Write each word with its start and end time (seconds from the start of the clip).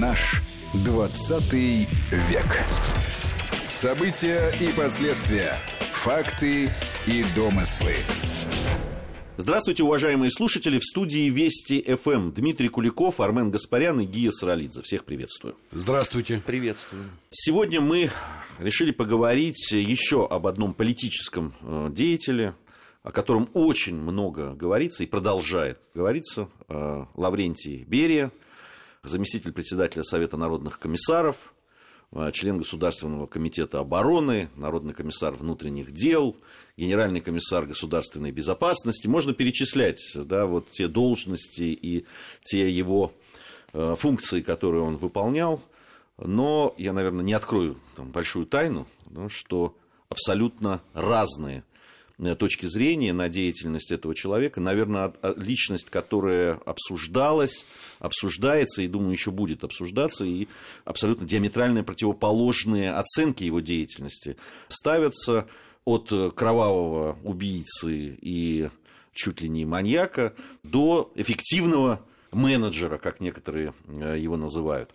Наш 0.00 0.42
20 0.84 1.54
век. 1.54 2.64
События 3.66 4.52
и 4.60 4.68
последствия. 4.76 5.54
Факты 5.92 6.68
и 7.06 7.24
домыслы. 7.34 7.94
Здравствуйте, 9.38 9.84
уважаемые 9.84 10.30
слушатели. 10.30 10.78
В 10.78 10.84
студии 10.84 11.30
Вести 11.30 11.82
ФМ 11.82 12.32
Дмитрий 12.32 12.68
Куликов, 12.68 13.20
Армен 13.20 13.50
Гаспарян 13.50 14.00
и 14.00 14.04
Гия 14.04 14.32
Саралидзе. 14.32 14.82
Всех 14.82 15.04
приветствую. 15.04 15.56
Здравствуйте. 15.72 16.42
Приветствую. 16.44 17.04
Сегодня 17.30 17.80
мы 17.80 18.10
решили 18.58 18.90
поговорить 18.90 19.70
еще 19.72 20.26
об 20.26 20.46
одном 20.46 20.74
политическом 20.74 21.54
э, 21.62 21.88
деятеле, 21.90 22.54
о 23.02 23.12
котором 23.12 23.48
очень 23.54 23.96
много 23.96 24.52
говорится 24.52 25.04
и 25.04 25.06
продолжает 25.06 25.78
говориться. 25.94 26.48
Э, 26.68 27.06
Лаврентий 27.14 27.84
Берия, 27.84 28.30
заместитель 29.08 29.52
председателя 29.52 30.02
Совета 30.02 30.36
народных 30.36 30.78
комиссаров, 30.78 31.54
э, 32.12 32.30
член 32.32 32.58
Государственного 32.58 33.26
комитета 33.26 33.80
обороны, 33.80 34.48
народный 34.56 34.94
комиссар 34.94 35.34
внутренних 35.34 35.92
дел, 35.92 36.36
генеральный 36.76 37.20
комиссар 37.20 37.66
государственной 37.66 38.32
безопасности. 38.32 39.06
Можно 39.06 39.34
перечислять 39.34 40.00
да, 40.14 40.46
вот 40.46 40.70
те 40.70 40.88
должности 40.88 41.62
и 41.62 42.06
те 42.42 42.70
его 42.70 43.12
э, 43.72 43.94
функции, 43.96 44.40
которые 44.40 44.82
он 44.82 44.96
выполнял. 44.96 45.60
Но 46.18 46.74
я, 46.78 46.92
наверное, 46.92 47.24
не 47.24 47.34
открою 47.34 47.76
там, 47.94 48.10
большую 48.10 48.46
тайну, 48.46 48.86
что 49.28 49.76
абсолютно 50.08 50.80
разные 50.94 51.64
точки 52.18 52.66
зрения 52.66 53.12
на 53.12 53.28
деятельность 53.28 53.92
этого 53.92 54.14
человека. 54.14 54.60
Наверное, 54.60 55.12
личность, 55.36 55.90
которая 55.90 56.54
обсуждалась, 56.64 57.66
обсуждается 57.98 58.82
и, 58.82 58.88
думаю, 58.88 59.12
еще 59.12 59.30
будет 59.30 59.64
обсуждаться, 59.64 60.24
и 60.24 60.48
абсолютно 60.84 61.26
диаметрально 61.26 61.82
противоположные 61.82 62.92
оценки 62.92 63.44
его 63.44 63.60
деятельности 63.60 64.36
ставятся 64.68 65.46
от 65.84 66.12
кровавого 66.34 67.18
убийцы 67.22 68.18
и 68.20 68.70
чуть 69.12 69.40
ли 69.40 69.48
не 69.48 69.64
маньяка 69.64 70.34
до 70.62 71.12
эффективного 71.14 72.02
менеджера, 72.32 72.98
как 72.98 73.20
некоторые 73.20 73.72
э, 73.88 74.16
его 74.18 74.36
называют. 74.36 74.90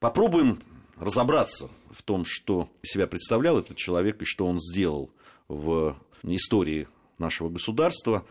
Попробуем 0.00 0.58
разобраться 0.96 1.68
в 1.90 2.02
том, 2.02 2.24
что 2.24 2.68
себя 2.82 3.06
представлял 3.06 3.58
этот 3.58 3.76
человек 3.76 4.22
и 4.22 4.24
что 4.24 4.46
он 4.46 4.60
сделал 4.60 5.10
в 5.48 5.96
истории 6.22 6.88
нашего 7.18 7.48
государства, 7.48 8.26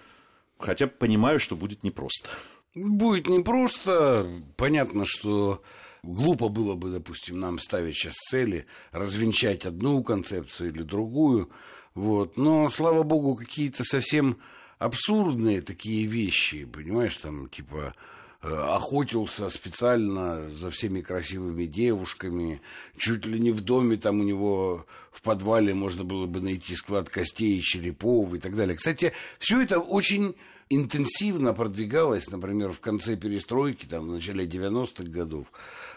хотя 0.57 0.87
понимаю, 0.87 1.39
что 1.39 1.55
будет 1.55 1.83
непросто. 1.83 2.29
Будет 2.75 3.27
непросто. 3.27 4.43
Понятно, 4.55 5.05
что 5.05 5.63
глупо 6.03 6.49
было 6.49 6.75
бы, 6.75 6.91
допустим, 6.91 7.39
нам 7.39 7.59
ставить 7.59 7.95
сейчас 7.95 8.13
цели, 8.15 8.65
развенчать 8.91 9.65
одну 9.65 10.03
концепцию 10.03 10.71
или 10.71 10.83
другую. 10.83 11.49
Вот. 11.95 12.37
Но, 12.37 12.69
слава 12.69 13.03
богу, 13.03 13.35
какие-то 13.35 13.83
совсем 13.83 14.37
абсурдные 14.77 15.61
такие 15.61 16.05
вещи, 16.05 16.65
понимаешь, 16.65 17.15
там, 17.17 17.49
типа, 17.49 17.95
охотился 18.41 19.49
специально 19.49 20.49
за 20.49 20.69
всеми 20.69 21.01
красивыми 21.01 21.65
девушками. 21.65 22.61
Чуть 22.97 23.25
ли 23.25 23.39
не 23.39 23.51
в 23.51 23.61
доме 23.61 23.97
там 23.97 24.19
у 24.19 24.23
него 24.23 24.85
в 25.11 25.21
подвале 25.21 25.73
можно 25.73 26.03
было 26.03 26.27
бы 26.27 26.39
найти 26.39 26.75
склад 26.75 27.09
костей, 27.09 27.61
черепов 27.61 28.33
и 28.33 28.39
так 28.39 28.55
далее. 28.55 28.75
Кстати, 28.75 29.13
все 29.39 29.61
это 29.61 29.79
очень 29.79 30.35
интенсивно 30.69 31.53
продвигалось, 31.53 32.29
например, 32.29 32.71
в 32.71 32.79
конце 32.79 33.15
перестройки, 33.15 33.85
там, 33.85 34.07
в 34.07 34.11
начале 34.11 34.45
90-х 34.45 35.05
годов. 35.05 35.51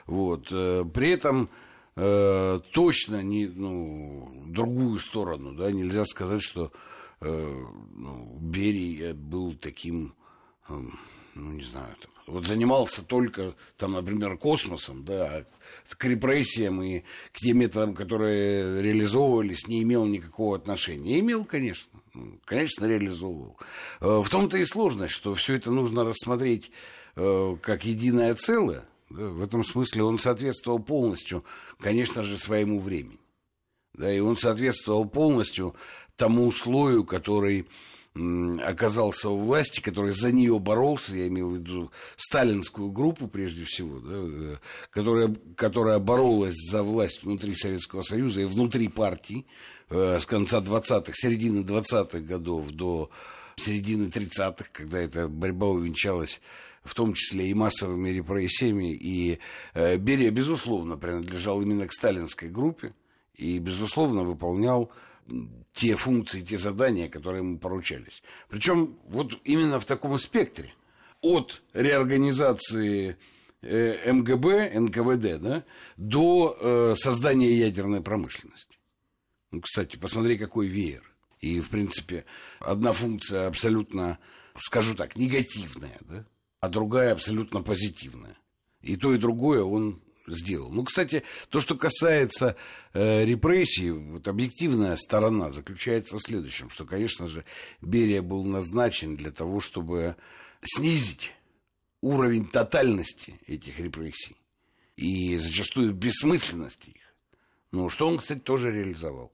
Вот. 0.07 0.49
При 0.49 1.11
этом 1.11 1.51
э, 1.97 2.61
точно 2.73 3.23
не, 3.23 3.47
ну, 3.47 4.45
другую 4.47 4.99
сторону, 4.99 5.55
да, 5.55 5.71
нельзя 5.71 6.05
сказать, 6.05 6.43
что 6.43 6.73
э, 7.21 7.65
ну, 7.97 8.39
Берий 8.41 9.13
был 9.13 9.55
таким... 9.55 10.15
Э, 10.69 10.81
ну, 11.35 11.53
не 11.53 11.63
знаю, 11.63 11.95
там, 12.01 12.11
вот 12.31 12.47
занимался 12.47 13.03
только, 13.03 13.55
там, 13.77 13.93
например, 13.93 14.37
космосом, 14.39 15.05
да, 15.05 15.45
к 15.89 16.05
репрессиям 16.05 16.83
и 16.83 17.01
к 17.33 17.39
тем 17.41 17.59
методам, 17.59 17.95
которые 17.95 18.81
реализовывались, 18.83 19.67
не 19.67 19.83
имел 19.83 20.07
никакого 20.07 20.57
отношения. 20.57 21.19
Имел, 21.19 21.45
конечно, 21.45 22.01
ну, 22.15 22.39
конечно, 22.45 22.87
реализовывал. 22.87 23.59
Э, 24.01 24.23
в 24.23 24.29
том-то 24.29 24.59
и 24.59 24.65
сложность, 24.65 25.13
что 25.13 25.35
все 25.35 25.55
это 25.57 25.71
нужно 25.71 26.05
рассмотреть 26.05 26.71
э, 27.17 27.57
как 27.61 27.85
единое 27.85 28.35
целое. 28.35 28.85
Да, 29.11 29.25
в 29.25 29.43
этом 29.43 29.65
смысле 29.65 30.05
он 30.05 30.19
соответствовал 30.19 30.79
полностью, 30.79 31.45
конечно 31.79 32.23
же, 32.23 32.39
своему 32.39 32.79
времени. 32.79 33.19
Да, 33.95 34.13
и 34.13 34.21
он 34.21 34.37
соответствовал 34.37 35.05
полностью 35.05 35.75
тому 36.15 36.53
слою, 36.53 37.05
который 37.05 37.67
оказался 38.15 39.29
у 39.31 39.39
власти, 39.39 39.81
который 39.81 40.13
за 40.13 40.33
нее 40.33 40.59
боролся, 40.59 41.15
я 41.15 41.29
имел 41.29 41.51
в 41.51 41.55
виду 41.55 41.93
сталинскую 42.17 42.91
группу 42.91 43.29
прежде 43.29 43.65
всего, 43.65 44.01
да, 44.01 44.15
э, 44.15 44.57
которая, 44.91 45.35
которая 45.57 45.99
боролась 46.01 46.57
за 46.57 46.83
власть 46.83 47.23
внутри 47.23 47.55
Советского 47.55 48.03
Союза 48.03 48.41
и 48.41 48.47
внутри 48.47 48.89
партии 48.89 49.47
э, 49.91 50.19
с 50.19 50.27
конца 50.27 50.61
20-х, 50.61 51.13
середины 51.15 51.61
20-х 51.61 52.19
годов 52.21 52.71
до 52.71 53.11
середины 53.55 54.09
30-х, 54.09 54.67
когда 54.73 54.99
эта 54.99 55.29
борьба 55.29 55.69
увенчалась 55.69 56.41
в 56.83 56.95
том 56.95 57.13
числе 57.13 57.49
и 57.49 57.55
массовыми 57.55 58.09
репрессиями. 58.09 58.93
И 58.93 59.39
э, 59.75 59.97
Берия, 59.99 60.31
безусловно, 60.31 60.97
принадлежал 60.97 61.61
именно 61.63 61.87
к 61.87 61.93
сталинской 61.93 62.49
группе 62.49 62.95
и, 63.37 63.59
безусловно, 63.59 64.23
выполнял 64.25 64.91
те 65.73 65.97
функции, 65.97 66.43
те 66.43 66.59
задания, 66.59 67.09
которые 67.09 67.43
ему 67.43 67.59
поручались. 67.59 68.23
Причем 68.49 68.99
вот 69.09 69.39
именно 69.45 69.81
в 69.81 69.85
таком 69.85 70.19
спектре. 70.19 70.73
От 71.21 71.63
реорганизации 71.75 73.17
э, 73.63 74.13
МГБ, 74.13 74.73
НКВД, 74.79 75.41
да, 75.41 75.65
до 75.97 76.57
э, 76.59 76.95
создания 76.97 77.53
ядерной 77.53 78.01
промышленности. 78.01 78.79
Ну, 79.51 79.61
кстати, 79.61 79.97
посмотри, 79.97 80.39
какой 80.39 80.69
веер. 80.69 81.03
И, 81.41 81.61
в 81.61 81.71
принципе, 81.71 82.25
одна 82.61 82.93
функция 82.93 83.47
абсолютно, 83.47 84.19
скажу 84.59 84.95
так, 84.95 85.17
негативная, 85.17 85.99
да, 86.01 86.27
а 86.61 86.69
другая 86.69 87.13
абсолютно 87.13 87.63
позитивная. 87.63 88.37
И 88.83 88.97
то, 88.97 89.15
и 89.15 89.19
другое 89.19 89.63
он 89.63 90.01
сделал. 90.37 90.71
Ну, 90.71 90.85
кстати, 90.85 91.23
то, 91.49 91.61
что 91.61 91.77
касается 91.77 92.57
э, 92.93 93.25
репрессий, 93.25 93.91
вот 93.91 94.29
объективная 94.29 94.97
сторона 94.97 95.53
заключается 95.53 96.17
в 96.17 96.23
следующем, 96.23 96.71
что, 96.71 96.85
конечно 96.85 97.27
же, 97.27 97.45
Берия 97.81 98.23
был 98.23 98.45
назначен 98.45 99.17
для 99.17 99.31
того, 99.31 99.61
чтобы 99.61 100.17
снизить 100.63 101.33
уровень 102.01 102.47
тотальности 102.47 103.39
этих 103.47 103.79
репрессий 103.79 104.37
и 104.97 105.37
зачастую 105.39 105.95
бессмысленности 105.95 106.91
их. 106.91 107.15
Ну, 107.73 107.89
что 107.89 108.09
он, 108.09 108.19
кстати, 108.19 108.41
тоже 108.41 108.71
реализовал. 108.71 109.33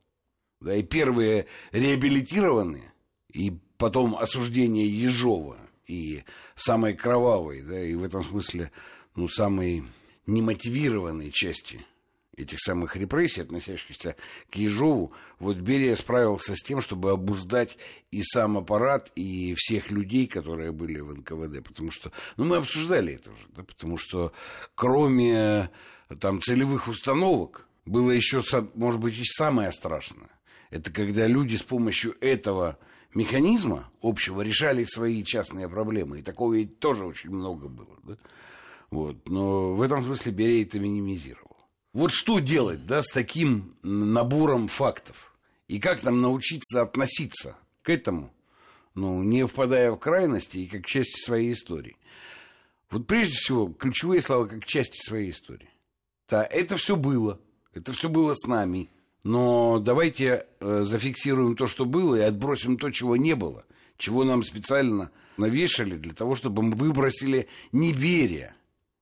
Да, 0.61 0.75
и 0.75 0.83
первые 0.83 1.47
реабилитированные, 1.73 2.93
и 3.33 3.53
потом 3.77 4.15
осуждение 4.17 4.89
Ежова, 4.89 5.59
и 5.87 6.25
самой 6.55 6.95
кровавой, 6.95 7.63
да, 7.63 7.81
и 7.81 7.95
в 7.95 8.03
этом 8.03 8.25
смысле, 8.25 8.73
ну, 9.15 9.29
самой 9.29 9.85
немотивированной 10.27 11.31
части 11.31 11.85
этих 12.37 12.59
самых 12.61 12.97
репрессий, 12.97 13.41
относящихся 13.41 14.15
к 14.51 14.57
Ежову, 14.57 15.13
вот 15.39 15.57
Берия 15.57 15.97
справился 15.97 16.55
с 16.55 16.63
тем, 16.63 16.81
чтобы 16.81 17.11
обуздать 17.11 17.79
и 18.11 18.23
сам 18.23 18.59
аппарат, 18.59 19.11
и 19.15 19.55
всех 19.57 19.91
людей, 19.91 20.27
которые 20.27 20.73
были 20.73 21.01
в 21.01 21.15
НКВД. 21.15 21.65
Потому 21.67 21.91
что, 21.91 22.13
ну, 22.37 22.45
мы 22.45 22.57
обсуждали 22.57 23.15
это 23.15 23.31
уже, 23.31 23.47
да, 23.57 23.63
потому 23.63 23.97
что 23.97 24.33
кроме 24.75 25.71
там 26.21 26.43
целевых 26.43 26.89
установок 26.89 27.67
было 27.87 28.11
еще, 28.11 28.43
может 28.75 29.01
быть, 29.01 29.19
и 29.19 29.25
самое 29.25 29.73
страшное. 29.73 30.31
Это 30.71 30.93
когда 30.93 31.27
люди 31.27 31.57
с 31.57 31.63
помощью 31.63 32.17
этого 32.21 32.79
механизма 33.15 33.91
общего 34.03 34.43
решали 34.43 34.85
свои 34.85 35.25
частные 35.25 35.69
проблемы. 35.69 36.19
И 36.19 36.23
такого 36.23 36.55
ведь 36.55 36.81
тоже 36.81 37.05
очень 37.07 37.31
много 37.31 37.69
было. 37.69 37.97
Да? 38.03 38.17
Вот. 38.97 39.29
Но 39.29 39.75
в 39.75 39.83
этом 39.83 40.03
смысле 40.03 40.33
Берия 40.33 40.63
это 40.65 40.79
минимизировал. 40.79 41.55
Вот 41.93 42.13
что 42.13 42.39
делать 42.39 42.87
да, 42.87 43.03
с 43.03 43.09
таким 43.09 43.77
набором 43.83 44.69
фактов? 44.69 45.35
И 45.69 45.79
как 45.79 46.03
нам 46.03 46.23
научиться 46.23 46.81
относиться 46.81 47.59
к 47.83 47.91
этому, 47.91 48.33
ну, 48.95 49.23
не 49.23 49.47
впадая 49.47 49.93
в 49.93 49.99
крайности 49.99 50.57
и 50.57 50.67
как 50.67 50.85
к 50.85 50.87
части 50.87 51.23
своей 51.23 51.53
истории? 51.53 51.99
Вот 52.91 53.07
прежде 53.07 53.35
всего, 53.35 53.69
ключевые 53.69 54.23
слова 54.23 54.47
как 54.47 54.65
части 54.65 54.97
своей 55.07 55.31
истории. 55.31 55.69
Да, 56.27 56.43
это 56.43 56.79
все 56.79 56.97
было. 56.97 57.39
Это 57.75 57.93
все 57.93 58.09
было 58.09 58.33
с 58.33 58.47
нами. 58.47 58.89
Но 59.25 59.79
давайте 59.79 60.47
э, 60.61 60.85
зафиксируем 60.85 61.55
то, 61.55 61.67
что 61.67 61.85
было, 61.85 62.15
и 62.15 62.21
отбросим 62.23 62.79
то, 62.79 62.91
чего 62.91 63.19
не 63.19 63.35
было. 63.35 63.67
Чего 63.99 64.25
нам 64.25 64.43
специально 64.43 65.11
навешали 65.37 65.97
для 65.97 66.15
того, 66.15 66.35
чтобы 66.35 66.63
мы 66.63 66.75
выбросили 66.77 67.47
неверие, 67.73 68.56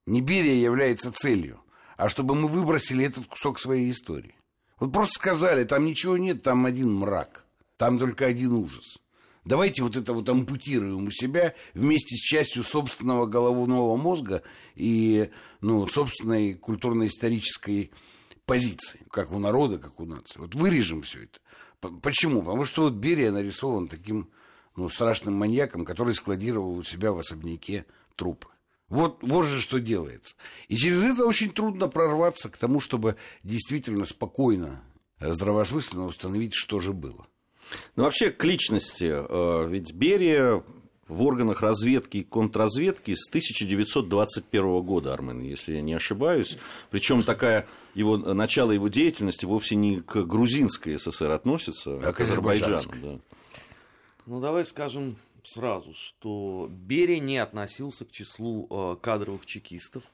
Нибирия 0.06 0.61
является 0.61 1.12
целью, 1.12 1.61
а 1.97 2.09
чтобы 2.09 2.35
мы 2.35 2.49
выбросили 2.49 3.05
этот 3.05 3.27
кусок 3.27 3.59
своей 3.59 3.91
истории. 3.91 4.37
Вот 4.79 4.93
просто 4.93 5.15
сказали, 5.15 5.65
там 5.65 5.85
ничего 5.85 6.17
нет, 6.17 6.43
там 6.43 6.67
один 6.67 6.95
мрак, 6.95 7.45
там 7.77 7.99
только 7.99 8.27
один 8.27 8.53
ужас. 8.53 8.99
Давайте 9.45 9.83
вот 9.83 9.97
это 9.97 10.15
вот 10.15 10.29
ампутируем 10.29 11.06
у 11.06 11.11
себя 11.11 11.55
вместе 11.75 12.17
с 12.17 12.21
частью 12.21 12.65
собственного 12.65 13.27
головного 13.27 13.95
мозга 13.97 14.43
и 14.75 15.31
ну, 15.61 15.87
собственной 15.87 16.55
культурно-исторической 16.55 17.93
позиции, 18.47 19.01
как 19.11 19.33
у 19.33 19.39
народа, 19.39 19.79
как 19.79 20.01
у 20.01 20.06
нации. 20.06 20.39
Вот 20.39 20.55
вырежем 20.55 21.03
все 21.03 21.25
это. 21.25 21.41
Почему? 22.01 22.41
Потому 22.41 22.65
что 22.65 22.83
вот 22.83 22.95
Берия 22.95 23.31
нарисован 23.31 23.89
таким 23.89 24.31
ну, 24.77 24.89
страшным 24.89 25.35
маньяком, 25.35 25.85
который 25.85 26.15
складировал 26.15 26.77
у 26.77 26.83
себя 26.83 27.12
в 27.12 27.19
особняке 27.19 27.85
трупы. 28.17 28.49
Вот, 28.94 29.19
вот 29.23 29.46
же 29.46 29.61
что 29.61 29.81
делается. 29.81 30.37
И 30.69 30.76
через 30.76 31.02
это 31.02 31.26
очень 31.26 31.50
трудно 31.50 31.88
прорваться 31.88 32.49
к 32.49 32.56
тому, 32.56 32.79
чтобы 32.79 33.17
действительно 33.43 34.05
спокойно, 34.05 34.85
здравосмысленно 35.19 36.06
установить, 36.06 36.55
что 36.55 36.79
же 36.79 36.93
было. 36.93 37.26
Ну, 37.96 38.05
вообще, 38.05 38.31
к 38.31 38.44
личности. 38.44 39.11
Э, 39.12 39.67
ведь 39.69 39.93
Берия 39.93 40.62
в 41.08 41.23
органах 41.23 41.61
разведки 41.61 42.19
и 42.19 42.23
контрразведки 42.23 43.17
с 43.17 43.29
1921 43.29 44.82
года, 44.82 45.12
Армен, 45.12 45.41
если 45.41 45.73
я 45.73 45.82
не 45.82 45.94
ошибаюсь. 45.94 46.56
Причем 46.91 47.25
такая 47.25 47.67
его, 47.94 48.17
начало 48.17 48.70
его 48.70 48.87
деятельности 48.87 49.44
вовсе 49.44 49.75
не 49.75 50.02
к 50.02 50.23
грузинской 50.23 51.00
ССР 51.00 51.32
относится, 51.32 52.00
а, 52.00 52.12
к 52.12 52.20
Азербайджану. 52.20 52.93
Да. 53.02 53.19
Ну, 54.26 54.41
давай 54.41 54.64
скажем 54.64 55.17
сразу, 55.46 55.93
что 55.94 56.69
Берия 56.70 57.20
не 57.20 57.38
относился 57.38 58.05
к 58.05 58.11
числу 58.11 58.67
э, 58.70 58.96
кадровых 59.00 59.46
чекистов 59.46 60.05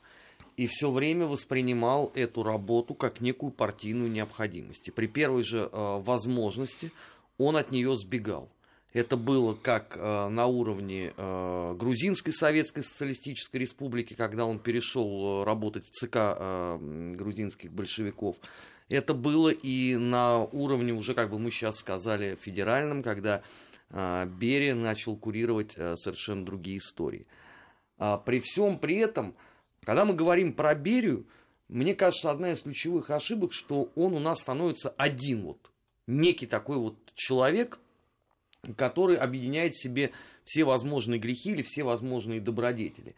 и 0.57 0.67
все 0.67 0.91
время 0.91 1.27
воспринимал 1.27 2.13
эту 2.15 2.43
работу 2.43 2.95
как 2.95 3.21
некую 3.21 3.51
партийную 3.51 4.11
необходимость. 4.11 4.89
И 4.89 4.91
при 4.91 5.07
первой 5.07 5.43
же 5.43 5.61
э, 5.61 5.69
возможности 5.73 6.93
он 7.39 7.57
от 7.57 7.71
нее 7.71 7.97
сбегал. 7.97 8.51
Это 8.93 9.17
было 9.17 9.55
как 9.55 9.97
э, 9.97 10.29
на 10.29 10.47
уровне 10.47 11.13
э, 11.17 11.75
Грузинской 11.79 12.33
Советской 12.33 12.83
Социалистической 12.83 13.61
Республики, 13.61 14.15
когда 14.15 14.45
он 14.45 14.59
перешел 14.59 15.43
э, 15.43 15.45
работать 15.45 15.87
в 15.87 15.91
ЦК 15.91 16.17
э, 16.17 17.15
грузинских 17.17 17.73
большевиков. 17.73 18.37
Это 18.89 19.15
было 19.15 19.51
и 19.51 19.97
на 19.97 20.41
уровне, 20.43 20.93
уже 20.93 21.15
как 21.15 21.31
бы 21.31 21.39
мы 21.39 21.53
сейчас 21.53 21.77
сказали, 21.77 22.37
федеральном, 22.41 23.05
когда 23.05 23.43
Берия 23.91 24.75
начал 24.75 25.17
курировать 25.17 25.75
э, 25.77 25.97
совершенно 25.97 26.45
другие 26.45 26.79
истории. 26.79 27.27
А 27.99 28.19
при 28.19 28.41
всем 28.41 28.79
при 28.79 28.97
этом, 28.97 29.35
когда 29.83 30.05
мы 30.05 30.15
говорим 30.15 30.53
про 30.53 30.75
Берию, 30.75 31.27
мне 31.69 31.95
кажется, 31.95 32.31
одна 32.31 32.53
из 32.53 32.61
ключевых 32.61 33.11
ошибок, 33.11 33.53
что 33.53 33.91
он 33.95 34.15
у 34.15 34.19
нас 34.19 34.41
становится 34.41 34.91
один 34.91 35.43
вот, 35.43 35.71
некий 36.07 36.47
такой 36.47 36.79
вот 36.79 36.97
человек, 37.15 37.79
который 38.77 39.17
объединяет 39.17 39.75
в 39.75 39.83
себе 39.83 40.13
все 40.45 40.65
возможные 40.65 41.21
грехи 41.21 41.51
или 41.51 41.63
все 41.63 41.83
возможные 41.83 42.41
добродетели. 42.41 43.15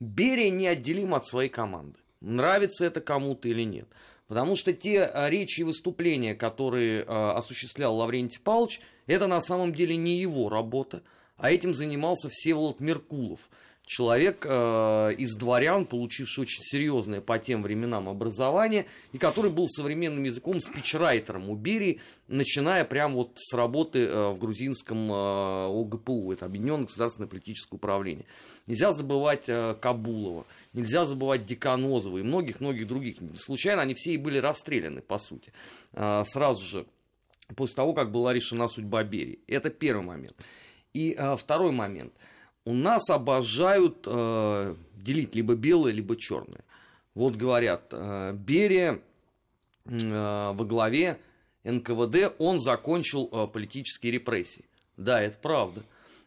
Берия 0.00 0.50
неотделим 0.50 1.14
от 1.14 1.24
своей 1.24 1.48
команды. 1.48 1.98
Нравится 2.20 2.84
это 2.84 3.00
кому-то 3.00 3.48
или 3.48 3.62
нет. 3.62 3.88
Потому 4.28 4.56
что 4.56 4.72
те 4.72 5.04
а, 5.04 5.30
речи 5.30 5.60
и 5.60 5.64
выступления, 5.64 6.34
которые 6.34 7.02
э, 7.02 7.04
осуществлял 7.04 7.96
Лаврентий 7.96 8.40
Павлович, 8.40 8.80
это 9.06 9.26
на 9.28 9.40
самом 9.40 9.72
деле 9.72 9.96
не 9.96 10.16
его 10.16 10.48
работа, 10.48 11.02
а 11.36 11.50
этим 11.50 11.74
занимался 11.74 12.28
Всеволод 12.28 12.80
Меркулов– 12.80 13.48
человек 13.86 14.44
э, 14.44 15.14
из 15.16 15.36
дворян, 15.36 15.86
получивший 15.86 16.40
очень 16.40 16.62
серьезное 16.62 17.20
по 17.20 17.38
тем 17.38 17.62
временам 17.62 18.08
образование, 18.08 18.86
и 19.12 19.18
который 19.18 19.50
был 19.50 19.68
современным 19.68 20.24
языком 20.24 20.60
спичрайтером 20.60 21.48
у 21.48 21.54
Берии, 21.54 22.00
начиная 22.26 22.84
прямо 22.84 23.14
вот 23.14 23.32
с 23.36 23.54
работы 23.54 24.00
э, 24.00 24.30
в 24.30 24.38
грузинском 24.38 25.10
э, 25.10 25.80
ОГПУ, 25.80 26.32
это 26.32 26.46
Объединенное 26.46 26.86
государственное 26.86 27.28
политическое 27.28 27.76
управление. 27.76 28.26
Нельзя 28.66 28.92
забывать 28.92 29.48
э, 29.48 29.76
Кабулова, 29.80 30.46
нельзя 30.72 31.04
забывать 31.06 31.44
Деканозова 31.44 32.18
и 32.18 32.22
многих-многих 32.22 32.88
других. 32.88 33.18
Случайно 33.38 33.82
они 33.82 33.94
все 33.94 34.14
и 34.14 34.16
были 34.16 34.38
расстреляны, 34.38 35.00
по 35.00 35.18
сути, 35.18 35.52
э, 35.92 36.24
сразу 36.26 36.64
же 36.64 36.86
после 37.54 37.76
того, 37.76 37.94
как 37.94 38.10
была 38.10 38.32
решена 38.32 38.66
судьба 38.66 39.04
Берии. 39.04 39.38
Это 39.46 39.70
первый 39.70 40.04
момент. 40.04 40.34
И 40.92 41.14
э, 41.16 41.36
второй 41.36 41.70
момент– 41.70 42.12
у 42.66 42.74
нас 42.74 43.08
обожают 43.08 44.06
э, 44.06 44.74
делить 44.96 45.34
либо 45.34 45.54
белое, 45.54 45.92
либо 45.92 46.16
черное. 46.16 46.64
Вот 47.14 47.36
говорят, 47.36 47.84
э, 47.92 48.32
Берия 48.34 49.00
э, 49.84 50.52
во 50.52 50.64
главе 50.64 51.18
НКВД, 51.64 52.34
он 52.38 52.60
закончил 52.60 53.30
э, 53.32 53.46
политические 53.46 54.12
репрессии. 54.12 54.64
Да, 54.96 55.22
это 55.22 55.38
правда. 55.40 55.82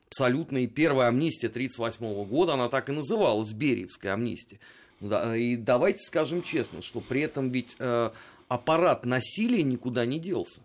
Абсолютно. 0.08 0.60
И 0.60 0.68
первая 0.68 1.10
амнистия 1.10 1.48
1938 1.48 2.30
года, 2.30 2.54
она 2.54 2.70
так 2.70 2.90
и 2.90 2.94
называлась, 2.94 3.52
Бериевская 3.52 4.14
амнистия. 4.14 4.60
Да, 5.02 5.36
и 5.36 5.58
давайте 5.58 6.00
скажем 6.00 6.42
честно, 6.42 6.82
что 6.82 7.02
при 7.02 7.22
этом 7.22 7.52
ведь 7.52 7.76
э, 7.80 8.12
аппарат 8.48 9.06
насилия 9.06 9.64
никуда 9.64 10.06
не 10.06 10.20
делся. 10.20 10.62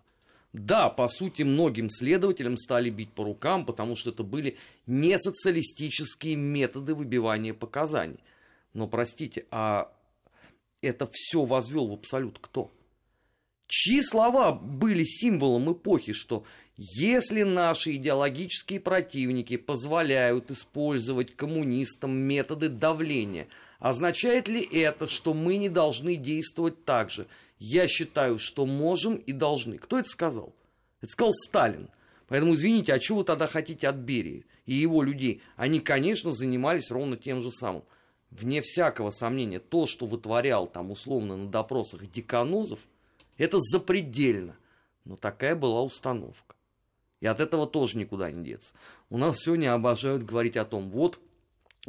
Да, 0.57 0.89
по 0.89 1.09
сути, 1.09 1.43
многим 1.43 1.89
следователям 1.89 2.57
стали 2.57 2.89
бить 2.89 3.11
по 3.11 3.25
рукам, 3.25 3.65
потому 3.65 3.97
что 3.97 4.11
это 4.11 4.23
были 4.23 4.55
не 4.87 5.19
социалистические 5.19 6.37
методы 6.37 6.95
выбивания 6.95 7.53
показаний. 7.53 8.21
Но, 8.73 8.87
простите, 8.87 9.45
а 9.51 9.91
это 10.81 11.09
все 11.11 11.43
возвел 11.43 11.89
в 11.89 11.93
абсолют 11.93 12.39
кто? 12.39 12.71
Чьи 13.67 14.01
слова 14.01 14.53
были 14.53 15.03
символом 15.03 15.73
эпохи, 15.73 16.13
что 16.13 16.45
если 16.77 17.43
наши 17.43 17.97
идеологические 17.97 18.79
противники 18.79 19.57
позволяют 19.57 20.51
использовать 20.51 21.35
коммунистам 21.35 22.15
методы 22.15 22.69
давления, 22.69 23.49
означает 23.79 24.47
ли 24.47 24.61
это, 24.61 25.07
что 25.07 25.33
мы 25.33 25.57
не 25.57 25.67
должны 25.67 26.15
действовать 26.15 26.85
так 26.85 27.09
же– 27.09 27.27
я 27.59 27.87
считаю, 27.87 28.39
что 28.39 28.65
можем 28.65 29.15
и 29.15 29.31
должны. 29.31 29.77
Кто 29.77 29.99
это 29.99 30.09
сказал? 30.09 30.53
Это 31.01 31.11
сказал 31.11 31.33
Сталин. 31.33 31.89
Поэтому, 32.27 32.55
извините, 32.55 32.93
а 32.93 32.99
чего 32.99 33.19
вы 33.19 33.23
тогда 33.23 33.47
хотите 33.47 33.87
от 33.87 33.97
Берии 33.97 34.45
и 34.65 34.73
его 34.73 35.03
людей? 35.03 35.41
Они, 35.55 35.79
конечно, 35.79 36.31
занимались 36.31 36.89
ровно 36.89 37.17
тем 37.17 37.41
же 37.41 37.51
самым. 37.51 37.83
Вне 38.31 38.61
всякого 38.61 39.11
сомнения, 39.11 39.59
то, 39.59 39.85
что 39.85 40.07
вытворял 40.07 40.67
там 40.67 40.91
условно 40.91 41.37
на 41.37 41.49
допросах 41.49 42.09
Деканозов, 42.09 42.79
это 43.37 43.59
запредельно. 43.59 44.57
Но 45.05 45.15
такая 45.15 45.55
была 45.55 45.83
установка. 45.83 46.55
И 47.21 47.27
от 47.27 47.39
этого 47.39 47.67
тоже 47.67 47.97
никуда 47.97 48.31
не 48.31 48.43
деться. 48.43 48.75
У 49.09 49.17
нас 49.17 49.39
сегодня 49.39 49.73
обожают 49.73 50.23
говорить 50.25 50.57
о 50.57 50.65
том, 50.65 50.89
вот 50.89 51.19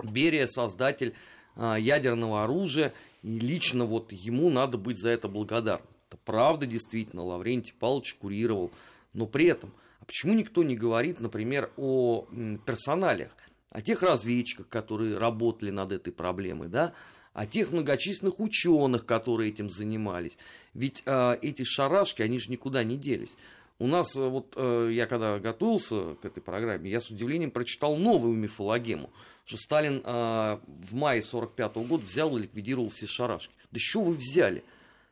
Берия 0.03 0.47
создатель 0.47 1.15
ядерного 1.57 2.45
оружия, 2.45 2.93
и 3.23 3.39
лично 3.39 3.85
вот 3.85 4.13
ему 4.13 4.51
надо 4.51 4.79
быть 4.79 4.99
за 4.99 5.11
это 5.11 5.29
благодарным. 5.29 5.89
Это 6.09 6.19
правда, 6.25 6.67
действительно, 6.67 7.25
Лаврентий 7.25 7.75
Павлович 7.79 8.15
курировал. 8.15 8.71
Но 9.13 9.27
при 9.27 9.47
этом, 9.47 9.73
а 10.01 10.05
почему 10.05 10.35
никто 10.35 10.63
не 10.63 10.77
говорит, 10.77 11.21
например, 11.21 11.71
о 11.77 12.27
персоналиях, 12.65 13.33
о 13.71 13.81
тех 13.83 14.03
разведчиках, 14.03 14.69
которые 14.69 15.19
работали 15.19 15.71
над 15.71 15.93
этой 15.93 16.13
проблемой, 16.13 16.69
да, 16.69 16.93
о 17.33 17.45
тех 17.45 17.73
многочисленных 17.73 18.41
ученых, 18.41 19.05
которые 19.05 19.51
этим 19.51 19.69
занимались. 19.69 20.39
Ведь 20.73 21.03
э, 21.05 21.37
эти 21.43 21.65
шарашки, 21.65 22.23
они 22.23 22.39
же 22.39 22.51
никуда 22.51 22.83
не 22.83 22.97
делись. 22.97 23.37
У 23.79 23.87
нас, 23.87 24.17
э, 24.17 24.27
вот 24.27 24.55
э, 24.57 24.91
я 24.93 25.07
когда 25.07 25.39
готовился 25.39 26.15
к 26.15 26.25
этой 26.25 26.43
программе, 26.43 26.91
я 26.91 27.01
с 27.01 27.11
удивлением 27.11 27.51
прочитал 27.51 27.97
новую 27.97 28.33
мифологему, 28.33 29.11
что 29.47 29.57
Сталин 29.57 30.03
э, 30.05 30.59
в 30.67 30.95
мае 30.95 31.23
45 31.23 31.77
года 31.77 32.05
взял 32.05 32.37
и 32.37 32.43
ликвидировал 32.43 32.91
все 32.91 33.07
шарашки. 33.07 33.55
Да 33.71 33.81
что 33.81 34.03
вы 34.03 34.13
взяли? 34.13 34.63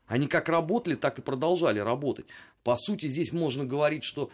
Они 0.06 0.26
как 0.26 0.50
работали, 0.50 0.96
так 0.96 1.18
и 1.18 1.22
продолжали 1.22 1.78
работать. 1.78 2.26
По 2.62 2.76
сути, 2.76 3.06
здесь 3.06 3.32
можно 3.32 3.64
говорить, 3.64 4.04
что 4.04 4.30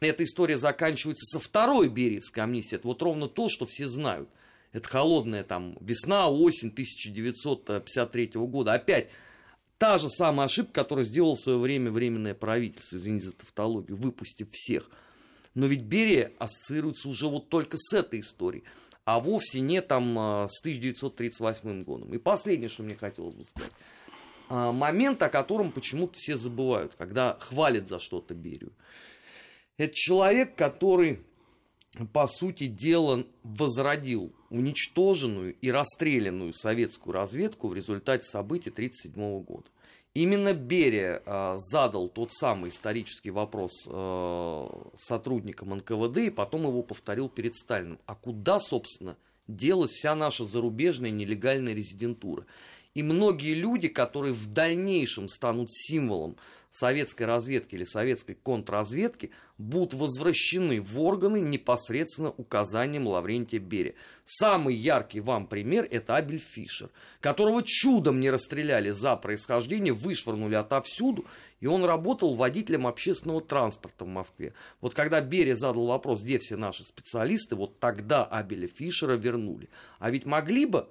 эта 0.00 0.24
история 0.24 0.56
заканчивается 0.56 1.38
со 1.38 1.38
второй 1.38 1.88
Бериевской 1.88 2.42
амнистией. 2.42 2.78
Это 2.78 2.88
вот 2.88 3.00
ровно 3.02 3.28
то, 3.28 3.48
что 3.48 3.66
все 3.66 3.86
знают. 3.86 4.28
Это 4.72 4.88
холодная 4.88 5.44
там 5.44 5.76
весна, 5.80 6.28
осень 6.28 6.70
1953 6.70 8.32
года. 8.34 8.72
Опять 8.72 9.10
Та 9.78 9.98
же 9.98 10.08
самая 10.08 10.46
ошибка, 10.46 10.72
которую 10.72 11.04
сделал 11.04 11.34
в 11.34 11.40
свое 11.40 11.58
время 11.58 11.90
Временное 11.90 12.34
правительство, 12.34 12.96
извините 12.96 13.26
за 13.26 13.32
тавтологию, 13.34 13.96
выпустив 13.96 14.48
всех. 14.50 14.90
Но 15.54 15.66
ведь 15.66 15.82
Берия 15.82 16.32
ассоциируется 16.38 17.08
уже 17.08 17.28
вот 17.28 17.50
только 17.50 17.76
с 17.76 17.92
этой 17.92 18.20
историей, 18.20 18.64
а 19.06 19.20
вовсе 19.20 19.60
не 19.60 19.80
там 19.80 20.18
а, 20.18 20.48
с 20.48 20.60
1938 20.60 21.84
годом. 21.84 22.12
И 22.12 22.18
последнее, 22.18 22.68
что 22.68 22.82
мне 22.82 22.96
хотелось 22.96 23.36
бы 23.36 23.44
сказать. 23.44 23.72
А, 24.48 24.72
момент, 24.72 25.22
о 25.22 25.28
котором 25.28 25.70
почему-то 25.70 26.14
все 26.18 26.36
забывают, 26.36 26.96
когда 26.96 27.38
хвалят 27.40 27.88
за 27.88 28.00
что-то 28.00 28.34
Берию. 28.34 28.72
Это 29.78 29.94
человек, 29.94 30.56
который, 30.56 31.20
по 32.12 32.26
сути 32.26 32.66
дела, 32.66 33.24
возродил 33.44 34.34
уничтоженную 34.50 35.54
и 35.54 35.70
расстрелянную 35.70 36.52
советскую 36.52 37.14
разведку 37.14 37.68
в 37.68 37.74
результате 37.74 38.24
событий 38.24 38.70
1937 38.70 39.42
года. 39.44 39.68
Именно 40.16 40.54
Берия 40.54 41.22
э, 41.26 41.56
задал 41.58 42.08
тот 42.08 42.32
самый 42.32 42.70
исторический 42.70 43.30
вопрос 43.30 43.86
э, 43.86 44.68
сотрудникам 44.94 45.76
НКВД 45.76 46.16
и 46.16 46.30
потом 46.30 46.62
его 46.62 46.82
повторил 46.82 47.28
перед 47.28 47.54
Сталиным. 47.54 47.98
А 48.06 48.14
куда, 48.14 48.58
собственно, 48.58 49.18
делась 49.46 49.90
вся 49.90 50.14
наша 50.14 50.46
зарубежная 50.46 51.10
нелегальная 51.10 51.74
резидентура? 51.74 52.46
И 52.96 53.02
многие 53.02 53.52
люди, 53.52 53.88
которые 53.88 54.32
в 54.32 54.46
дальнейшем 54.46 55.28
станут 55.28 55.70
символом 55.70 56.38
советской 56.70 57.24
разведки 57.24 57.74
или 57.74 57.84
советской 57.84 58.32
контрразведки 58.32 59.32
будут 59.58 59.92
возвращены 59.92 60.80
в 60.80 60.98
органы 61.02 61.40
непосредственно 61.40 62.30
указанием 62.30 63.06
Лаврентия 63.06 63.60
Берия. 63.60 63.96
Самый 64.24 64.74
яркий 64.74 65.20
вам 65.20 65.46
пример– 65.46 65.86
это 65.90 66.16
Абель 66.16 66.38
Фишер, 66.38 66.88
которого 67.20 67.62
чудом 67.62 68.18
не 68.18 68.30
расстреляли 68.30 68.92
за 68.92 69.14
происхождение, 69.16 69.92
вышвырнули 69.92 70.54
отовсюду, 70.54 71.26
и 71.60 71.66
он 71.66 71.84
работал 71.84 72.34
водителем 72.34 72.86
общественного 72.86 73.42
транспорта 73.42 74.06
в 74.06 74.08
Москве. 74.08 74.54
Вот 74.80 74.94
когда 74.94 75.20
Берия 75.20 75.54
задал 75.54 75.84
вопрос, 75.84 76.22
где 76.22 76.38
все 76.38 76.56
наши 76.56 76.82
специалисты, 76.82 77.56
вот 77.56 77.78
тогда 77.78 78.24
Абеля 78.24 78.68
Фишера 78.68 79.16
вернули. 79.16 79.68
А 79.98 80.10
ведь 80.10 80.24
могли 80.24 80.64
бы 80.64 80.88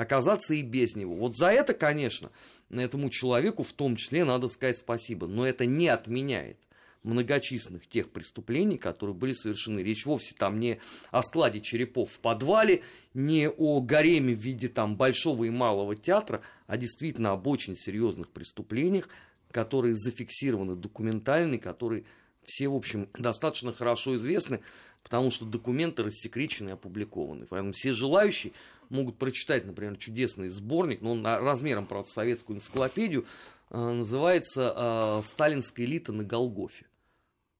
оказаться 0.00 0.54
и 0.54 0.62
без 0.62 0.96
него. 0.96 1.14
Вот 1.14 1.36
за 1.36 1.48
это, 1.48 1.74
конечно, 1.74 2.30
этому 2.70 3.10
человеку 3.10 3.62
в 3.62 3.72
том 3.72 3.96
числе 3.96 4.24
надо 4.24 4.48
сказать 4.48 4.78
спасибо. 4.78 5.26
Но 5.26 5.46
это 5.46 5.66
не 5.66 5.88
отменяет 5.88 6.56
многочисленных 7.02 7.86
тех 7.86 8.10
преступлений, 8.10 8.78
которые 8.78 9.14
были 9.14 9.32
совершены. 9.32 9.80
Речь 9.80 10.06
вовсе 10.06 10.34
там 10.34 10.58
не 10.58 10.80
о 11.10 11.22
складе 11.22 11.60
черепов 11.60 12.12
в 12.12 12.20
подвале, 12.20 12.82
не 13.12 13.48
о 13.48 13.80
гареме 13.80 14.34
в 14.34 14.38
виде 14.38 14.68
там 14.68 14.96
большого 14.96 15.44
и 15.44 15.50
малого 15.50 15.94
театра, 15.96 16.40
а 16.66 16.78
действительно 16.78 17.32
об 17.32 17.46
очень 17.46 17.76
серьезных 17.76 18.30
преступлениях, 18.30 19.08
которые 19.50 19.94
зафиксированы 19.94 20.76
документально, 20.76 21.58
которые 21.58 22.04
все, 22.42 22.68
в 22.68 22.74
общем, 22.74 23.08
достаточно 23.18 23.72
хорошо 23.72 24.16
известны, 24.16 24.60
потому 25.02 25.30
что 25.30 25.44
документы 25.44 26.04
рассекречены 26.04 26.70
и 26.70 26.72
опубликованы. 26.72 27.46
Поэтому 27.46 27.72
все 27.72 27.92
желающие 27.92 28.52
могут 28.90 29.18
прочитать, 29.18 29.64
например, 29.64 29.96
чудесный 29.96 30.48
сборник, 30.48 31.00
но 31.00 31.12
он 31.12 31.24
размером, 31.24 31.86
правда, 31.86 32.08
советскую 32.08 32.56
энциклопедию, 32.56 33.24
э, 33.70 33.78
называется 33.78 34.74
э, 34.76 35.22
«Сталинская 35.26 35.86
элита 35.86 36.12
на 36.12 36.24
Голгофе». 36.24 36.86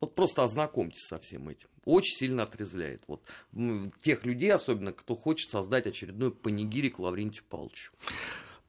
Вот 0.00 0.14
просто 0.14 0.42
ознакомьтесь 0.42 1.06
со 1.06 1.18
всем 1.18 1.48
этим. 1.48 1.68
Очень 1.84 2.16
сильно 2.16 2.42
отрезвляет. 2.42 3.02
Вот. 3.06 3.22
Тех 4.02 4.24
людей, 4.24 4.52
особенно, 4.52 4.92
кто 4.92 5.14
хочет 5.14 5.50
создать 5.50 5.86
очередной 5.86 6.30
панигирик 6.30 6.98
Лаврентию 6.98 7.44
Павловичу. 7.48 7.92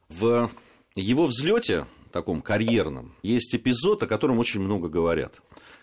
В 0.10 0.52
его 0.96 1.26
взлете, 1.26 1.88
таком 2.12 2.42
карьерном, 2.42 3.16
есть 3.24 3.56
эпизод, 3.56 4.04
о 4.04 4.08
котором 4.08 4.40
очень 4.40 4.60
много 4.60 4.90
говорят. 4.90 5.42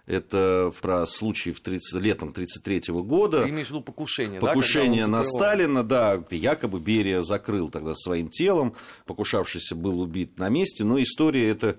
Это 0.08 0.72
про 0.80 1.04
случай 1.04 1.52
в 1.52 1.60
30, 1.60 2.02
летом 2.02 2.30
1933 2.30 2.94
года. 3.02 3.42
Ты 3.42 3.50
имеешь 3.50 3.66
в 3.66 3.70
виду 3.72 3.82
покушение, 3.82 4.40
Покушение 4.40 5.02
да, 5.02 5.08
на 5.08 5.22
Сталина, 5.22 5.84
да. 5.84 6.24
Якобы 6.30 6.80
Берия 6.80 7.20
закрыл 7.20 7.68
тогда 7.68 7.94
своим 7.94 8.30
телом. 8.30 8.74
Покушавшийся 9.04 9.76
был 9.76 10.00
убит 10.00 10.38
на 10.38 10.48
месте. 10.48 10.82
Но 10.84 11.00
история 11.02 11.50
эта 11.50 11.76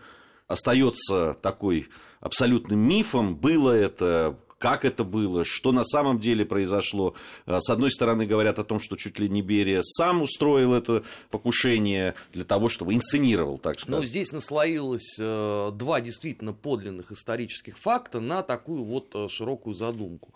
остается 0.48 1.38
такой 1.42 1.90
абсолютным 2.20 2.80
мифом. 2.80 3.36
Было 3.36 3.72
это, 3.72 4.38
как 4.60 4.86
это 4.86 5.04
было, 5.04 5.44
что 5.46 5.72
на 5.72 5.84
самом 5.84 6.20
деле 6.20 6.46
произошло. 6.46 7.16
А, 7.46 7.60
с 7.60 7.70
одной 7.70 7.90
стороны, 7.90 8.28
говорят 8.28 8.60
о 8.60 8.64
том, 8.64 8.80
что 8.80 8.96
чуть 8.98 9.18
ли 9.18 9.28
не 9.28 9.42
Берия 9.42 9.82
сам 9.82 10.22
устроил 10.22 10.74
это 10.74 11.04
покушение 11.32 12.14
для 12.34 12.44
того, 12.44 12.70
чтобы 12.70 12.94
инсценировал, 12.94 13.58
так 13.58 13.80
сказать. 13.80 14.00
Но 14.02 14.06
здесь 14.06 14.32
наслоилось 14.32 15.18
э, 15.20 15.72
два 15.74 16.02
действительно 16.02 16.54
подлинных 16.54 17.12
исторических 17.12 17.78
факта 17.78 18.20
на 18.20 18.44
такую 18.44 18.84
вот 18.84 19.16
э, 19.16 19.28
широкую 19.30 19.74
задумку. 19.74 20.34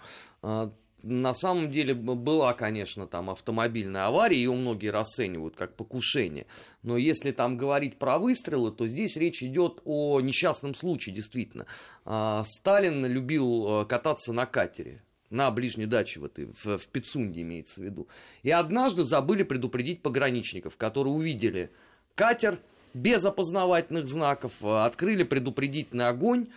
На 1.04 1.34
самом 1.34 1.70
деле 1.70 1.94
была, 1.94 2.54
конечно, 2.54 3.08
там 3.08 3.30
автомобильная 3.30 4.06
авария, 4.06 4.38
ее 4.38 4.54
многие 4.54 4.88
расценивают 4.88 5.54
как 5.54 5.76
покушение. 5.76 6.48
Но 6.82 6.96
если 6.96 7.32
там 7.32 7.58
говорить 7.58 8.00
про 8.00 8.18
выстрелы, 8.18 8.72
то 8.72 8.88
здесь 8.88 9.18
речь 9.18 9.44
идет 9.44 9.82
о 9.84 10.22
несчастном 10.22 10.74
случае, 10.74 11.14
действительно. 11.14 11.66
А, 12.06 12.46
Сталин 12.48 13.06
любил 13.06 13.82
э, 13.82 13.86
кататься 13.86 14.32
на 14.32 14.46
катере 14.46 15.04
на 15.30 15.52
ближней 15.52 15.88
даче 15.88 16.22
в, 16.22 16.26
этой, 16.26 16.46
в, 16.46 16.78
в 16.78 16.88
Пицунде 16.88 17.42
имеется 17.42 17.82
в 17.82 17.84
виду. 17.84 18.08
И 18.44 18.52
однажды 18.52 19.04
забыли 19.04 19.44
предупредить 19.44 20.02
пограничников, 20.02 20.78
которые 20.78 21.14
увидели 21.14 21.72
катер 22.16 22.60
без 22.94 23.26
опознавательных 23.26 24.08
знаков, 24.08 24.54
э, 24.62 24.86
открыли 24.86 25.24
предупредительный 25.24 26.08
огонь, 26.08 26.48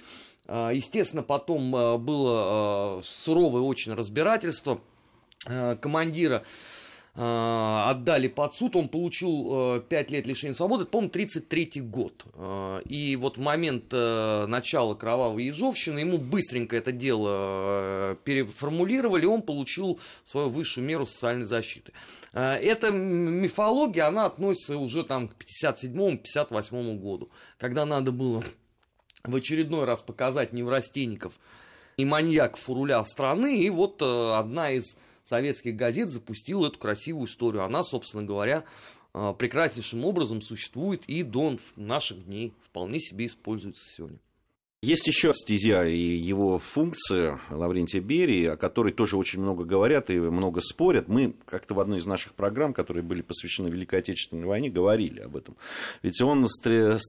естественно, 0.49 1.23
потом 1.23 1.75
а, 1.75 1.99
было 1.99 2.99
а, 2.99 3.01
суровое 3.03 3.63
очень 3.63 3.95
разбирательство 3.95 4.81
командира 5.81 6.43
отдали 7.15 8.27
под 8.27 8.53
суд, 8.53 8.75
он 8.75 8.89
получил 8.89 9.81
5 9.81 10.11
лет 10.11 10.27
лишения 10.27 10.55
свободы, 10.55 10.87
по-моему, 10.87 11.11
33 11.11 11.81
год. 11.83 12.27
И 12.85 13.17
вот 13.17 13.39
в 13.39 13.41
момент 13.41 13.93
начала 13.93 14.95
кровавой 14.95 15.45
ежовщины 15.45 16.01
ему 16.01 16.19
быстренько 16.19 16.77
это 16.77 16.91
дело 16.91 18.19
переформулировали, 18.25 19.25
он 19.25 19.43
получил 19.43 20.01
свою 20.25 20.51
высшую 20.51 20.85
меру 20.85 21.07
социальной 21.07 21.47
защиты. 21.47 21.93
Эта 22.33 22.91
мифология, 22.91 24.09
она 24.09 24.27
относится 24.27 24.77
уже 24.77 25.05
там 25.05 25.29
к 25.29 25.37
57-58 25.63 26.99
году, 26.99 27.31
когда 27.57 27.87
надо 27.87 28.11
было 28.11 28.43
в 29.29 29.37
очередной 29.37 29.85
раз 29.85 30.03
показать 30.03 30.53
неврастенников 30.53 31.39
и 31.97 32.05
маньяков 32.05 32.69
у 32.69 32.75
руля 32.75 33.03
страны. 33.05 33.59
И 33.59 33.71
вот 33.71 34.03
э, 34.03 34.33
одна 34.35 34.71
из 34.71 34.97
советских 35.25 35.77
газет 35.77 36.11
запустила 36.11 36.69
эту 36.69 36.79
красивую 36.79 37.27
историю. 37.27 37.65
Она, 37.65 37.83
собственно 37.83 38.23
говоря, 38.23 38.65
э, 39.15 39.35
прекраснейшим 39.39 40.05
образом 40.05 40.43
существует 40.43 41.05
и 41.07 41.23
до 41.23 41.57
наших 41.77 42.25
дней 42.25 42.55
вполне 42.61 43.01
себе 43.01 43.27
используется 43.27 43.85
сегодня. 43.91 44.19
Есть 44.83 45.07
еще 45.07 45.33
стезя 45.33 45.87
и 45.87 45.97
его 45.99 46.59
функция 46.59 47.41
Лаврентия 47.49 48.03
Берии, 48.03 48.45
о 48.45 48.59
которой 48.59 48.93
тоже 48.93 49.17
очень 49.17 49.41
много 49.41 49.65
говорят 49.65 50.11
и 50.11 50.21
много 50.21 50.61
спорят. 50.61 51.09
Мы 51.09 51.35
как-то 51.47 51.73
в 51.73 51.81
одной 51.81 51.99
из 51.99 52.05
наших 52.05 52.35
программ, 52.35 52.75
которые 52.75 53.03
были 53.03 53.23
посвящены 53.23 53.69
Великой 53.69 54.01
Отечественной 54.01 54.45
войне, 54.45 54.69
говорили 54.69 55.21
об 55.21 55.35
этом. 55.35 55.57
Ведь 56.03 56.21
он 56.21 56.47
с 56.47 56.61
30 56.61 57.01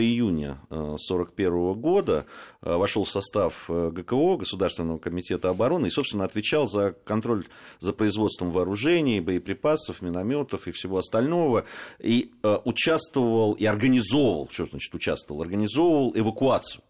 июня 0.00 0.58
1941 0.70 1.52
э, 1.52 1.74
года 1.74 2.26
э, 2.62 2.74
вошел 2.74 3.04
в 3.04 3.10
состав 3.10 3.66
э, 3.68 3.92
ГКО, 3.92 4.38
Государственного 4.38 4.98
комитета 4.98 5.50
обороны, 5.50 5.86
и, 5.86 5.90
собственно, 5.90 6.24
отвечал 6.24 6.66
за 6.66 6.96
контроль 7.04 7.46
за 7.78 7.92
производством 7.92 8.50
вооружений, 8.50 9.20
боеприпасов, 9.20 10.02
минометов 10.02 10.66
и 10.66 10.72
всего 10.72 10.98
остального. 10.98 11.64
И 12.00 12.32
участвовал 12.64 13.52
и 13.52 13.64
организовывал, 13.66 14.48
что 14.50 14.66
значит 14.66 14.92
участвовал, 14.92 15.42
организовывал 15.42 16.12
эвакуацию 16.16 16.82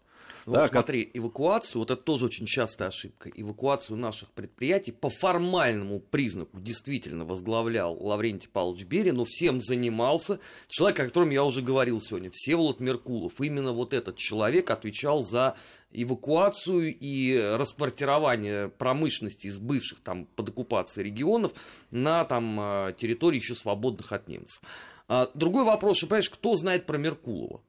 ну, 0.45 0.53
да, 0.53 0.61
вот 0.61 0.69
смотри, 0.69 1.05
как... 1.05 1.15
эвакуацию, 1.17 1.79
вот 1.79 1.91
это 1.91 2.01
тоже 2.01 2.25
очень 2.25 2.45
частая 2.45 2.89
ошибка, 2.89 3.29
эвакуацию 3.29 3.97
наших 3.97 4.31
предприятий 4.31 4.91
по 4.91 5.09
формальному 5.09 5.99
признаку 5.99 6.59
действительно 6.59 7.25
возглавлял 7.25 7.97
Лаврентий 7.99 8.49
Павлович 8.49 8.85
Берин, 8.85 9.15
но 9.15 9.25
всем 9.25 9.59
занимался 9.59 10.39
человек, 10.67 10.99
о 10.99 11.05
котором 11.05 11.31
я 11.31 11.43
уже 11.43 11.61
говорил 11.61 11.99
сегодня, 11.99 12.29
Всеволод 12.31 12.79
Меркулов. 12.79 13.41
Именно 13.41 13.73
вот 13.73 13.93
этот 13.93 14.17
человек 14.17 14.69
отвечал 14.69 15.23
за 15.23 15.55
эвакуацию 15.91 16.95
и 16.95 17.35
расквартирование 17.57 18.69
промышленности 18.69 19.47
из 19.47 19.57
бывших 19.57 20.01
там 20.01 20.25
под 20.25 20.49
оккупацией 20.49 21.05
регионов 21.05 21.53
на 21.89 22.23
там 22.25 22.57
а, 22.59 22.91
территории 22.93 23.37
еще 23.37 23.55
свободных 23.55 24.11
от 24.11 24.27
немцев. 24.27 24.61
А, 25.07 25.29
другой 25.33 25.63
вопрос, 25.63 25.97
что, 25.97 26.07
понимаешь, 26.07 26.29
кто 26.29 26.55
знает 26.55 26.85
про 26.85 26.97
Меркулова? 26.97 27.61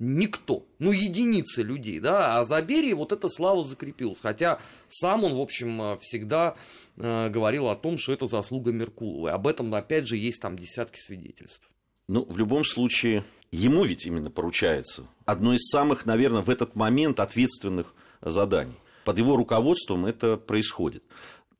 Никто. 0.00 0.66
Ну, 0.80 0.90
единицы 0.90 1.62
людей, 1.62 2.00
да. 2.00 2.38
А 2.38 2.44
за 2.44 2.60
Берии 2.62 2.92
вот 2.92 3.12
эта 3.12 3.28
слава 3.28 3.62
закрепилась. 3.62 4.20
Хотя 4.20 4.58
сам 4.88 5.24
он, 5.24 5.34
в 5.34 5.40
общем, 5.40 5.80
э, 5.80 5.98
всегда 6.00 6.56
э, 6.96 7.28
говорил 7.30 7.68
о 7.68 7.76
том, 7.76 7.96
что 7.96 8.12
это 8.12 8.26
заслуга 8.26 8.72
Меркулова. 8.72 9.28
И 9.28 9.32
об 9.32 9.46
этом, 9.46 9.72
опять 9.74 10.08
же, 10.08 10.16
есть 10.16 10.42
там 10.42 10.56
десятки 10.56 10.98
свидетельств. 10.98 11.68
Ну, 12.08 12.26
в 12.28 12.36
любом 12.36 12.64
случае, 12.64 13.24
ему 13.52 13.84
ведь 13.84 14.04
именно 14.04 14.30
поручается 14.30 15.06
одно 15.24 15.54
из 15.54 15.68
самых, 15.70 16.06
наверное, 16.06 16.42
в 16.42 16.50
этот 16.50 16.74
момент 16.74 17.20
ответственных 17.20 17.94
заданий. 18.20 18.74
Под 19.04 19.18
его 19.18 19.36
руководством 19.36 20.06
это 20.06 20.36
происходит. 20.36 21.04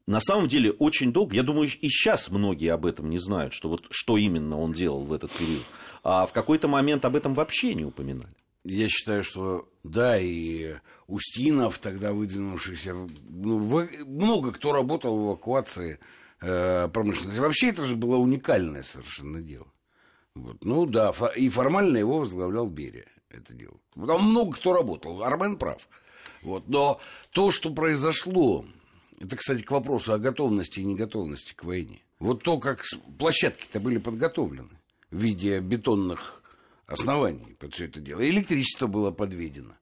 На 0.07 0.21
самом 0.21 0.49
деле 0.49 0.71
очень 0.73 1.13
долго, 1.13 1.35
я 1.35 1.43
думаю, 1.43 1.67
и 1.67 1.89
сейчас 1.89 2.31
многие 2.31 2.73
об 2.73 2.85
этом 2.85 3.09
не 3.09 3.19
знают, 3.19 3.55
что, 3.55 3.71
вот, 3.71 3.87
что 3.91 4.19
именно 4.19 4.59
он 4.59 4.73
делал 4.73 5.05
в 5.05 5.13
этот 5.13 5.31
период 5.33 5.63
а 6.05 6.27
в 6.27 6.33
какой-то 6.33 6.69
момент 6.69 7.05
об 7.07 7.17
этом 7.17 7.35
вообще 7.35 7.75
не 7.75 7.85
упоминали. 7.85 8.35
Я 8.63 8.89
считаю, 8.89 9.25
что 9.25 9.69
да, 9.83 10.19
и 10.19 10.75
Устинов, 11.07 11.79
тогда 11.79 12.13
выдвинувшийся, 12.13 12.95
ну, 12.95 13.89
много 14.07 14.53
кто 14.53 14.73
работал 14.73 15.19
в 15.19 15.27
эвакуации 15.27 15.99
э, 16.41 16.89
промышленности. 16.89 17.41
Вообще 17.41 17.71
это 17.71 17.85
же 17.85 17.97
было 17.97 18.17
уникальное 18.17 18.83
совершенно 18.83 19.43
дело. 19.43 19.67
Вот. 20.35 20.65
Ну 20.65 20.87
да, 20.87 21.13
и 21.37 21.49
формально 21.49 21.97
его 21.97 22.19
возглавлял 22.19 22.67
Берия 22.67 23.07
это 23.31 23.53
дело. 23.53 23.79
Там 23.95 24.31
много 24.31 24.57
кто 24.57 24.73
работал, 24.73 25.23
Армен 25.23 25.57
прав. 25.57 25.89
Вот. 26.43 26.69
Но 26.69 27.01
то, 27.31 27.51
что 27.51 27.71
произошло, 27.71 28.65
это, 29.25 29.37
кстати, 29.37 29.63
к 29.63 29.71
вопросу 29.71 30.13
о 30.13 30.19
готовности 30.19 30.81
и 30.81 30.85
неготовности 30.85 31.55
к 31.55 31.65
войне. 31.65 32.01
Вот 32.19 32.43
то, 32.43 32.59
как 32.59 32.85
площадки-то 33.19 33.81
были 33.81 33.99
подготовлены 33.99 34.71
в 35.11 35.17
виде 35.17 35.61
бетонных 35.61 36.43
оснований 36.87 37.57
под 37.59 37.75
все 37.75 37.87
это 37.87 38.01
дело. 38.01 38.27
электричество 38.29 38.87
было 38.87 39.11
подведено 39.11 39.75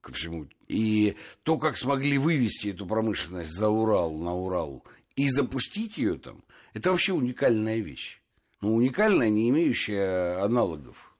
ко 0.00 0.12
всему. 0.12 0.46
И 0.66 1.16
то, 1.42 1.58
как 1.58 1.76
смогли 1.76 2.18
вывести 2.18 2.68
эту 2.68 2.86
промышленность 2.86 3.52
за 3.52 3.68
Урал, 3.68 4.16
на 4.16 4.34
Урал, 4.34 4.84
и 5.16 5.28
запустить 5.28 5.98
ее 5.98 6.18
там, 6.18 6.42
это 6.74 6.90
вообще 6.90 7.12
уникальная 7.12 7.78
вещь. 7.78 8.20
Ну, 8.60 8.74
уникальная, 8.74 9.28
не 9.28 9.48
имеющая 9.50 10.42
аналогов. 10.42 11.14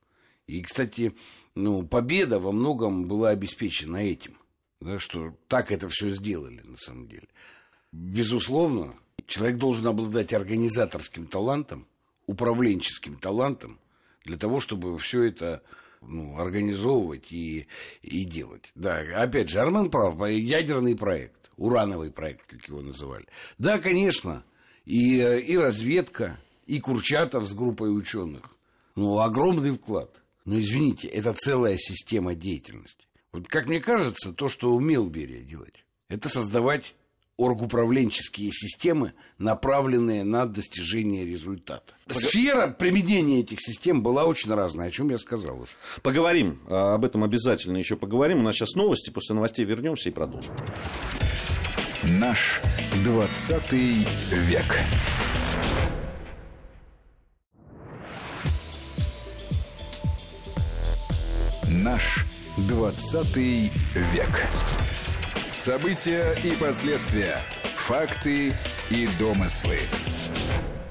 И, 0.47 0.63
кстати, 0.63 1.15
ну, 1.55 1.87
победа 1.87 2.41
во 2.41 2.53
многом 2.53 3.07
была 3.07 3.31
обеспечена 3.31 3.99
этим. 3.99 4.37
Да, 4.81 4.99
что 4.99 5.35
так 5.49 5.73
это 5.73 5.89
все 5.89 6.09
сделали, 6.09 6.61
на 6.63 6.77
самом 6.77 7.09
деле. 7.09 7.29
Безусловно, 7.93 8.95
человек 9.27 9.59
должен 9.59 9.87
обладать 9.87 10.33
организаторским 10.33 11.27
талантом, 11.27 11.87
управленческим 12.27 13.17
талантом, 13.17 13.79
для 14.25 14.37
того, 14.37 14.61
чтобы 14.61 14.99
все 14.99 15.25
это 15.25 15.63
ну, 16.03 16.39
организовывать 16.39 17.33
и, 17.33 17.67
и 18.03 18.25
делать. 18.25 18.71
Да, 18.75 18.99
опять 19.17 19.49
же, 19.49 19.61
Армен 19.61 19.91
прав, 19.91 20.19
ядерный 20.29 20.97
проект, 20.97 21.51
урановый 21.57 22.11
проект, 22.11 22.47
как 22.47 22.69
его 22.69 22.83
называли. 22.83 23.27
Да, 23.57 23.79
конечно, 23.79 24.45
и, 24.85 25.19
и 25.21 25.57
разведка, 25.57 26.39
и 26.67 26.79
Курчатов 26.81 27.47
с 27.49 27.55
группой 27.55 27.97
ученых. 27.97 28.55
Ну, 28.97 29.19
огромный 29.19 29.73
вклад. 29.73 30.23
Но 30.45 30.59
извините, 30.61 31.09
это 31.09 31.33
целая 31.33 31.77
система 31.77 32.35
деятельности. 32.35 33.07
Вот 33.33 33.49
как 33.49 33.69
мне 33.69 33.81
кажется, 33.81 34.33
то, 34.33 34.49
что 34.49 34.75
умел 34.75 35.07
Берия 35.09 35.43
делать, 35.43 35.85
это 36.09 36.29
создавать 36.29 36.95
оргуправленческие 37.39 38.51
системы, 38.53 39.15
направленные 39.39 40.25
на 40.25 40.45
достижение 40.45 41.25
результата. 41.25 41.95
Сфера 42.09 42.67
применения 42.67 43.41
этих 43.41 43.61
систем 43.61 44.03
была 44.03 44.25
очень 44.25 44.53
разная, 44.53 44.89
о 44.89 44.91
чем 44.91 45.09
я 45.09 45.19
сказал 45.19 45.61
уже. 45.61 45.73
Поговорим, 46.03 46.61
а, 46.69 46.95
об 46.95 47.05
этом 47.05 47.25
обязательно 47.25 47.79
еще 47.79 47.97
поговорим. 47.97 48.41
У 48.41 48.43
нас 48.43 48.57
сейчас 48.57 48.75
новости, 48.75 49.11
после 49.11 49.37
новостей 49.37 49.65
вернемся 49.65 50.09
и 50.09 50.13
продолжим. 50.13 50.53
Наш 52.03 52.61
20 53.05 53.73
век. 54.33 54.79
Наш 61.71 62.25
20 62.57 63.37
век. 63.37 64.49
События 65.59 66.37
и 66.45 66.53
последствия. 66.53 67.37
Факты 67.79 68.55
и 68.91 69.09
домыслы. 69.19 69.79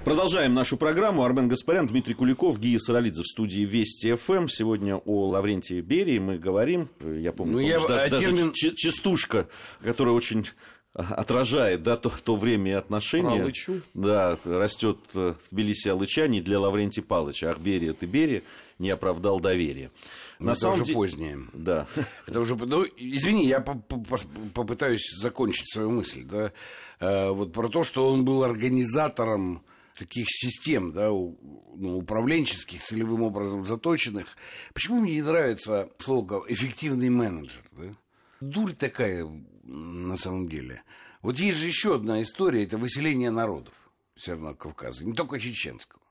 Продолжаем 0.04 0.54
нашу 0.54 0.76
программу. 0.76 1.24
Армен 1.24 1.48
Гаспарян, 1.48 1.88
Дмитрий 1.88 2.14
Куликов, 2.14 2.60
Гия 2.60 2.78
Саралидзе 2.78 3.24
в 3.24 3.28
студии 3.28 3.62
Вести 3.62 4.14
ФМ. 4.14 4.50
Сегодня 4.50 4.98
о 4.98 5.30
Лаврентии 5.30 5.80
Берии 5.80 6.20
мы 6.20 6.38
говорим. 6.38 6.90
Я 7.00 7.32
помню, 7.32 7.54
ну, 7.54 7.60
я, 7.60 7.80
даже, 7.80 7.94
а 7.94 8.20
термин... 8.20 8.52
даже 8.52 8.76
частушка, 8.76 9.48
которая 9.82 10.14
очень 10.14 10.46
отражает 10.94 11.84
да, 11.84 11.96
то, 11.96 12.10
то 12.10 12.36
время 12.36 12.72
и 12.72 12.74
отношения. 12.74 13.42
Алычу. 13.42 13.82
Да, 13.94 14.38
растет 14.44 14.98
в 15.14 15.38
Тбилиси 15.50 15.88
Алыча 15.88 16.28
не 16.28 16.42
для 16.42 16.60
Лаврентия 16.60 17.04
Палыча. 17.04 17.52
Ах, 17.52 17.60
Берия, 17.60 17.94
ты 17.94 18.06
Берия, 18.06 18.44
не 18.80 18.90
оправдал 18.90 19.40
доверия. 19.40 19.92
На 20.40 20.52
это 20.52 20.60
самом 20.60 20.76
уже 20.76 20.86
деле... 20.86 20.96
позднее. 20.96 21.40
Да. 21.54 21.88
Это 22.28 22.40
уже... 22.40 22.56
Ну, 22.56 22.86
извини, 22.96 23.48
я 23.48 23.60
попытаюсь 23.60 25.10
закончить 25.20 25.72
свою 25.72 25.92
мысль. 25.92 26.24
Да? 26.24 26.52
Э, 27.00 27.32
вот 27.32 27.54
про 27.54 27.70
то, 27.70 27.84
что 27.84 28.12
он 28.12 28.24
был 28.24 28.44
организатором 28.44 29.64
таких 29.98 30.28
систем, 30.30 30.92
да, 30.94 31.10
ну, 31.10 31.98
управленческих, 31.98 32.84
целевым 32.84 33.24
образом 33.24 33.66
заточенных. 33.66 34.38
Почему 34.74 35.00
мне 35.00 35.16
не 35.16 35.22
нравится 35.24 35.90
слово 35.98 36.44
«эффективный 36.48 37.10
менеджер»? 37.10 37.64
Да? 37.72 37.96
Дурь 38.40 38.74
такая, 38.74 39.28
на 39.64 40.18
самом 40.18 40.48
деле. 40.48 40.84
Вот 41.22 41.40
есть 41.40 41.58
же 41.58 41.68
еще 41.68 41.96
одна 41.96 42.22
история, 42.22 42.64
это 42.64 42.78
выселение 42.78 43.32
народов 43.32 43.74
Северного 44.16 44.54
Кавказа, 44.54 45.04
не 45.04 45.14
только 45.14 45.40
чеченского, 45.40 46.02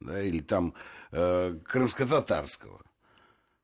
да, 0.00 0.22
или 0.22 0.40
там 0.40 0.74
э, 1.12 1.58
крымско-татарского. 1.64 2.82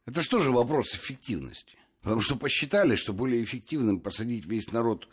Это 0.07 0.23
что 0.23 0.39
же 0.39 0.53
вопрос 0.53 0.95
эффективности? 0.95 1.77
Потому 2.01 2.21
что 2.21 2.37
посчитали, 2.37 2.95
что 2.95 3.13
более 3.13 3.43
эффективным 3.43 3.99
посадить 3.99 4.47
весь 4.47 4.71
народ 4.71 5.09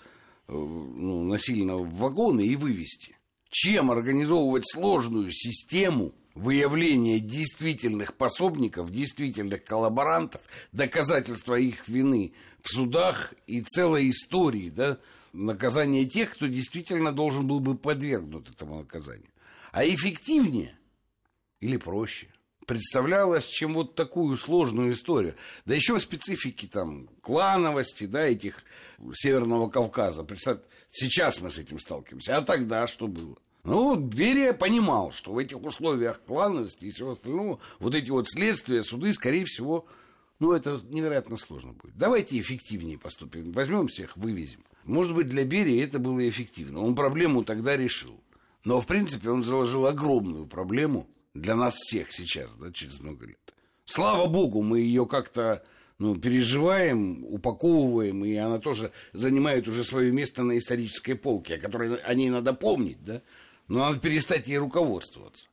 э, 0.48 0.54
ну, 0.54 1.24
насильно 1.24 1.78
в 1.78 1.96
вагоны 1.96 2.46
и 2.46 2.56
вывести, 2.56 3.18
чем 3.50 3.90
организовывать 3.90 4.70
сложную 4.70 5.32
систему 5.32 6.14
выявления 6.36 7.20
действительных 7.20 8.16
пособников, 8.16 8.92
действительных 8.92 9.64
коллаборантов, 9.64 10.42
доказательства 10.72 11.56
их 11.56 11.88
вины 11.88 12.34
в 12.62 12.70
судах 12.70 13.34
и 13.48 13.62
целой 13.62 14.12
истории, 14.12 14.70
да, 14.70 15.00
наказания 15.32 16.06
тех, 16.06 16.36
кто 16.36 16.46
действительно 16.46 17.12
должен 17.12 17.48
был 17.48 17.60
бы 17.60 17.76
подвергнут 17.76 18.52
этому 18.52 18.80
наказанию. 18.80 19.30
А 19.72 19.84
эффективнее 19.84 20.78
или 21.60 21.78
проще– 21.78 22.28
представлялось, 22.66 23.48
чем 23.48 23.74
вот 23.74 23.96
такую 23.96 24.36
сложную 24.38 24.94
историю. 24.94 25.36
Да 25.66 25.76
еще 25.76 26.00
специфики 26.00 26.66
там 26.66 27.08
клановости, 27.22 28.06
да, 28.06 28.24
этих 28.24 28.64
Северного 29.14 29.70
Кавказа. 29.70 30.24
Представь, 30.24 30.60
сейчас 30.92 31.42
мы 31.42 31.52
с 31.52 31.58
этим 31.58 31.80
сталкиваемся. 31.80 32.38
А 32.38 32.42
тогда 32.42 32.88
что 32.88 33.08
было? 33.08 33.36
Ну, 33.64 33.96
Берия 33.96 34.54
понимал, 34.54 35.12
что 35.12 35.32
в 35.32 35.38
этих 35.38 35.62
условиях 35.62 36.22
клановости 36.26 36.86
и 36.86 36.92
всего 36.92 37.12
остального, 37.12 37.60
вот 37.80 37.96
эти 37.96 38.10
вот 38.10 38.30
следствия, 38.30 38.84
суды, 38.84 39.14
скорее 39.14 39.46
всего, 39.46 39.86
ну, 40.40 40.52
это 40.52 40.82
невероятно 40.90 41.38
сложно 41.38 41.72
будет. 41.72 41.96
Давайте 41.96 42.40
эффективнее 42.40 42.98
поступим. 42.98 43.54
Возьмем 43.54 43.88
всех, 43.88 44.18
вывезем. 44.18 44.66
Может 44.84 45.16
быть, 45.16 45.30
для 45.30 45.46
Берии 45.46 45.82
это 45.82 46.00
было 46.00 46.28
эффективно. 46.28 46.82
Он 46.82 46.94
проблему 46.94 47.46
тогда 47.46 47.78
решил. 47.78 48.20
Но, 48.66 48.82
в 48.82 48.88
принципе, 48.88 49.30
он 49.30 49.44
заложил 49.44 49.86
огромную 49.88 50.46
проблему– 50.46 51.08
для 51.34 51.56
нас 51.56 51.76
всех 51.76 52.12
сейчас, 52.12 52.54
да, 52.54 52.72
через 52.72 53.00
много 53.00 53.26
лет. 53.26 53.54
Слава 53.86 54.28
богу, 54.28 54.62
мы 54.62 54.80
ее 54.80 55.06
как-то 55.06 55.64
ну, 55.98 56.16
переживаем, 56.16 57.26
упаковываем, 57.26 58.26
и 58.26 58.36
она 58.36 58.60
тоже 58.60 58.92
занимает 59.14 59.68
уже 59.68 59.84
свое 59.84 60.12
место 60.12 60.44
на 60.44 60.58
исторической 60.58 61.14
полке, 61.14 61.56
о 61.56 61.60
которой 61.60 61.96
о 61.96 62.14
ней 62.14 62.30
надо 62.30 62.54
помнить, 62.54 63.04
да, 63.04 63.22
но 63.68 63.80
надо 63.80 64.00
перестать 64.00 64.48
ей 64.48 64.58
руководствоваться. 64.58 65.48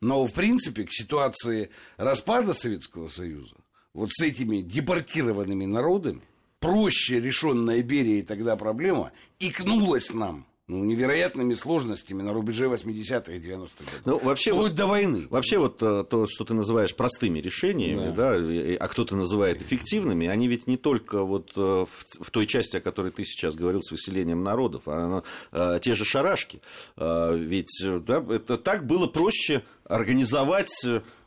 Но, 0.00 0.26
в 0.26 0.32
принципе, 0.32 0.84
к 0.84 0.92
ситуации 0.92 1.70
распада 1.98 2.54
Советского 2.54 3.08
Союза, 3.08 3.56
вот 3.92 4.10
с 4.12 4.22
этими 4.22 4.62
депортированными 4.62 5.66
народами, 5.66 6.22
проще 6.58 7.20
решенная 7.20 7.82
Берией 7.82 8.22
тогда 8.22 8.56
проблема 8.56 9.12
икнулась 9.38 10.12
нам 10.12 10.46
ну, 10.70 10.84
невероятными 10.84 11.54
сложностями 11.54 12.22
на 12.22 12.32
рубеже 12.32 12.66
80-х 12.66 13.32
и 13.32 13.40
90-х 13.40 13.84
годов. 13.84 14.00
Ну, 14.04 14.18
вообще, 14.18 14.52
Вплоть 14.52 14.68
вот, 14.68 14.76
до 14.76 14.86
войны. 14.86 15.26
Вообще 15.28 15.58
вот 15.58 15.82
э, 15.82 16.04
то, 16.08 16.26
что 16.28 16.44
ты 16.44 16.54
называешь 16.54 16.94
простыми 16.94 17.40
решениями, 17.40 18.12
да. 18.14 18.38
Да, 18.38 18.76
а 18.78 18.88
кто-то 18.88 19.16
называет 19.16 19.60
эффективными, 19.60 20.28
они 20.28 20.46
ведь 20.46 20.68
не 20.68 20.76
только 20.76 21.24
вот 21.24 21.52
э, 21.56 21.60
в, 21.60 22.24
в 22.24 22.30
той 22.30 22.46
части, 22.46 22.76
о 22.76 22.80
которой 22.80 23.10
ты 23.10 23.24
сейчас 23.24 23.56
говорил, 23.56 23.82
с 23.82 23.90
выселением 23.90 24.44
народов, 24.44 24.84
а, 24.86 25.24
а 25.50 25.78
те 25.80 25.94
же 25.94 26.04
шарашки. 26.04 26.60
А, 26.96 27.34
ведь 27.34 27.82
да, 28.06 28.24
это 28.28 28.56
так 28.56 28.86
было 28.86 29.08
проще 29.08 29.64
организовать 29.84 30.70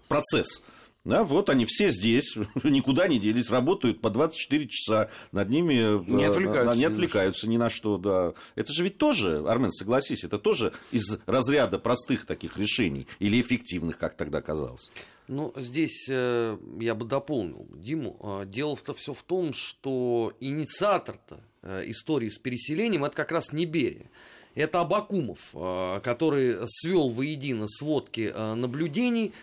процесс 0.07 0.63
да, 1.05 1.23
вот 1.23 1.49
они 1.49 1.65
все 1.65 1.89
здесь, 1.89 2.35
никуда 2.63 3.07
не 3.07 3.19
делись, 3.19 3.49
работают 3.49 4.01
по 4.01 4.09
24 4.09 4.67
часа, 4.67 5.09
над 5.31 5.49
ними 5.49 5.99
э, 5.99 6.03
не 6.07 6.23
отвлекаются, 6.23 6.77
не 6.77 6.85
отвлекаются 6.85 7.49
ни 7.49 7.57
на 7.57 7.69
что. 7.69 7.97
Да. 7.97 8.33
Это 8.55 8.71
же 8.71 8.83
ведь 8.83 8.97
тоже, 8.97 9.43
Армен, 9.47 9.71
согласись, 9.71 10.23
это 10.23 10.39
тоже 10.39 10.73
из 10.91 11.19
разряда 11.25 11.77
простых 11.79 12.25
таких 12.25 12.57
решений 12.57 13.07
или 13.19 13.41
эффективных, 13.41 13.97
как 13.97 14.15
тогда 14.15 14.41
казалось. 14.41 14.89
Ну, 15.27 15.53
здесь 15.55 16.07
э, 16.09 16.57
я 16.79 16.95
бы 16.95 17.05
дополнил 17.05 17.67
Диму. 17.73 18.17
Э, 18.21 18.45
дело-то 18.45 18.93
все 18.93 19.13
в 19.13 19.23
том, 19.23 19.53
что 19.53 20.33
инициатор-то 20.39 21.39
э, 21.61 21.83
истории 21.87 22.29
с 22.29 22.37
переселением 22.37 23.05
это 23.05 23.15
как 23.15 23.31
раз 23.31 23.53
не 23.53 23.65
Берия. 23.65 24.09
Это 24.55 24.81
Абакумов, 24.81 25.49
который 25.51 26.57
свел 26.67 27.09
воедино 27.09 27.67
сводки 27.67 28.31
наблюдений 28.53 29.33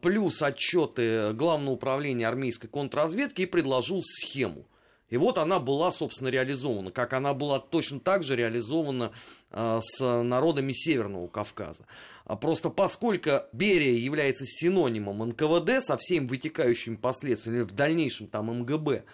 плюс 0.00 0.42
отчеты 0.42 1.32
Главного 1.32 1.74
управления 1.74 2.28
армейской 2.28 2.68
контрразведки 2.68 3.42
и 3.42 3.46
предложил 3.46 4.00
схему. 4.02 4.66
И 5.08 5.16
вот 5.16 5.38
она 5.38 5.60
была, 5.60 5.92
собственно, 5.92 6.28
реализована, 6.28 6.90
как 6.90 7.12
она 7.12 7.32
была 7.32 7.60
точно 7.60 8.00
так 8.00 8.24
же 8.24 8.34
реализована 8.34 9.12
э, 9.52 9.78
с 9.80 10.22
народами 10.22 10.72
Северного 10.72 11.28
Кавказа. 11.28 11.86
А 12.24 12.34
просто 12.34 12.70
поскольку 12.70 13.42
Берия 13.52 13.96
является 13.98 14.44
синонимом 14.44 15.28
НКВД 15.28 15.84
со 15.84 15.96
всеми 15.96 16.26
вытекающими 16.26 16.96
последствиями, 16.96 17.62
в 17.62 17.70
дальнейшем 17.70 18.26
там 18.26 18.46
МГБ, 18.62 19.04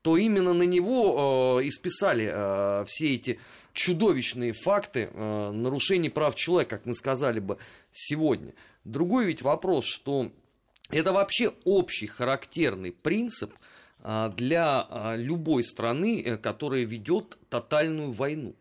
то 0.00 0.16
именно 0.16 0.54
на 0.54 0.62
него 0.62 1.60
э, 1.60 1.64
и 1.64 1.70
списали 1.70 2.30
э, 2.32 2.84
все 2.86 3.14
эти 3.14 3.38
чудовищные 3.74 4.52
факты 4.52 5.10
э, 5.12 5.50
нарушений 5.52 6.08
прав 6.08 6.34
человека, 6.34 6.78
как 6.78 6.86
мы 6.86 6.94
сказали 6.94 7.40
бы 7.40 7.58
сегодня. 7.90 8.54
Другой 8.84 9.26
ведь 9.26 9.42
вопрос, 9.42 9.84
что 9.84 10.30
это 10.90 11.12
вообще 11.12 11.52
общий 11.64 12.06
характерный 12.06 12.92
принцип– 12.92 13.54
а, 14.04 14.30
для 14.30 14.84
а, 14.88 15.14
любой 15.16 15.62
страны, 15.62 16.22
э, 16.22 16.36
которая 16.36 16.82
ведет 16.82 17.38
тотальную 17.48 18.10
войну. 18.10 18.56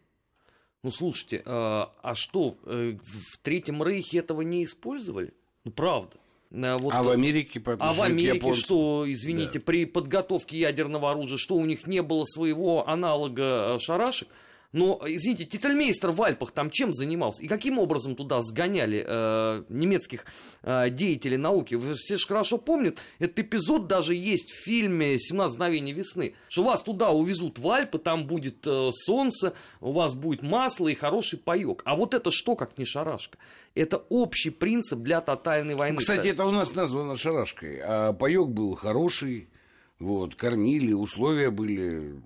Ну, 0.83 0.91
слушайте, 0.91 1.41
а, 1.45 1.91
а 2.03 2.13
что, 2.13 2.57
э, 2.65 2.97
в 3.03 3.37
Третьем 3.41 3.81
Рейхе 3.81 4.19
этого 4.19 4.41
не 4.41 4.63
использовали? 4.63 5.33
Ну, 5.63 5.71
правда. 5.71 6.17
Вот, 6.51 6.93
а 6.93 7.01
в 7.01 7.09
Америке 7.09 7.61
А 7.65 7.93
в 7.93 8.01
Америке 8.01 8.53
что, 8.53 9.05
извините, 9.07 9.57
да. 9.57 9.65
при 9.65 9.85
подготовке 9.85 10.59
ядерного 10.59 11.09
оружия, 11.09 11.37
что 11.37 11.55
у 11.55 11.65
них 11.65 11.87
не 11.87 12.01
было 12.01 12.25
своего 12.25 12.87
аналога 12.87 13.77
шарашек? 13.79 14.27
Но, 14.73 15.01
извините, 15.05 15.45
Тительмейстер 15.45 16.11
в 16.11 16.21
Альпах 16.21 16.51
там 16.51 16.69
чем 16.69 16.93
занимался? 16.93 17.43
И 17.43 17.47
каким 17.47 17.77
образом 17.77 18.15
туда 18.15 18.41
сгоняли 18.41 19.03
э, 19.05 19.63
немецких 19.67 20.25
э, 20.63 20.89
деятелей 20.89 21.37
науки? 21.37 21.75
Вы 21.75 21.93
все 21.95 22.17
же 22.17 22.25
хорошо 22.25 22.57
помнят, 22.57 22.97
этот 23.19 23.39
эпизод 23.39 23.87
даже 23.87 24.15
есть 24.15 24.51
в 24.51 24.63
фильме 24.63 25.15
«17 25.15 25.49
мгновений 25.49 25.91
весны», 25.91 26.35
что 26.47 26.63
вас 26.63 26.81
туда 26.81 27.11
увезут 27.11 27.59
в 27.59 27.69
Альпы, 27.69 27.99
там 27.99 28.25
будет 28.27 28.65
э, 28.65 28.91
солнце, 28.93 29.53
у 29.81 29.91
вас 29.91 30.13
будет 30.13 30.41
масло 30.41 30.87
и 30.87 30.95
хороший 30.95 31.39
паек. 31.39 31.81
А 31.85 31.95
вот 31.95 32.13
это 32.13 32.31
что, 32.31 32.55
как 32.55 32.77
не 32.77 32.85
шарашка? 32.85 33.37
Это 33.75 33.97
общий 34.09 34.51
принцип 34.51 34.99
для 34.99 35.19
тотальной 35.21 35.75
войны. 35.75 35.97
Кстати, 35.97 36.27
это 36.27 36.45
у 36.45 36.51
нас 36.51 36.75
названо 36.75 37.17
шарашкой, 37.17 37.79
а 37.83 38.13
паек 38.13 38.47
был 38.47 38.75
хороший, 38.75 39.49
вот, 39.99 40.35
кормили, 40.35 40.93
условия 40.93 41.51
были 41.51 42.21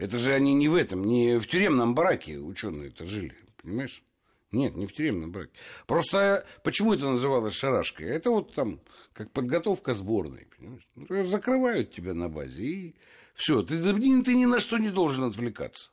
это 0.00 0.16
же 0.16 0.32
они 0.32 0.54
не 0.54 0.66
в 0.68 0.76
этом, 0.76 1.04
не 1.04 1.38
в 1.38 1.46
тюремном 1.46 1.94
бараке 1.94 2.38
ученые-то 2.38 3.04
жили, 3.04 3.36
понимаешь? 3.62 4.02
Нет, 4.50 4.74
не 4.74 4.86
в 4.86 4.94
тюремном 4.94 5.30
бараке. 5.30 5.52
Просто 5.86 6.46
почему 6.64 6.94
это 6.94 7.04
называлось 7.04 7.52
шарашкой? 7.52 8.06
Это 8.06 8.30
вот 8.30 8.54
там 8.54 8.80
как 9.12 9.30
подготовка 9.30 9.92
сборной, 9.94 10.48
понимаешь? 10.56 10.88
Ну, 10.94 11.26
закрывают 11.26 11.92
тебя 11.92 12.14
на 12.14 12.30
базе 12.30 12.64
и 12.64 12.94
все. 13.34 13.62
Ты, 13.62 13.78
ты 13.78 14.34
ни 14.34 14.46
на 14.46 14.58
что 14.58 14.78
не 14.78 14.88
должен 14.88 15.24
отвлекаться. 15.24 15.90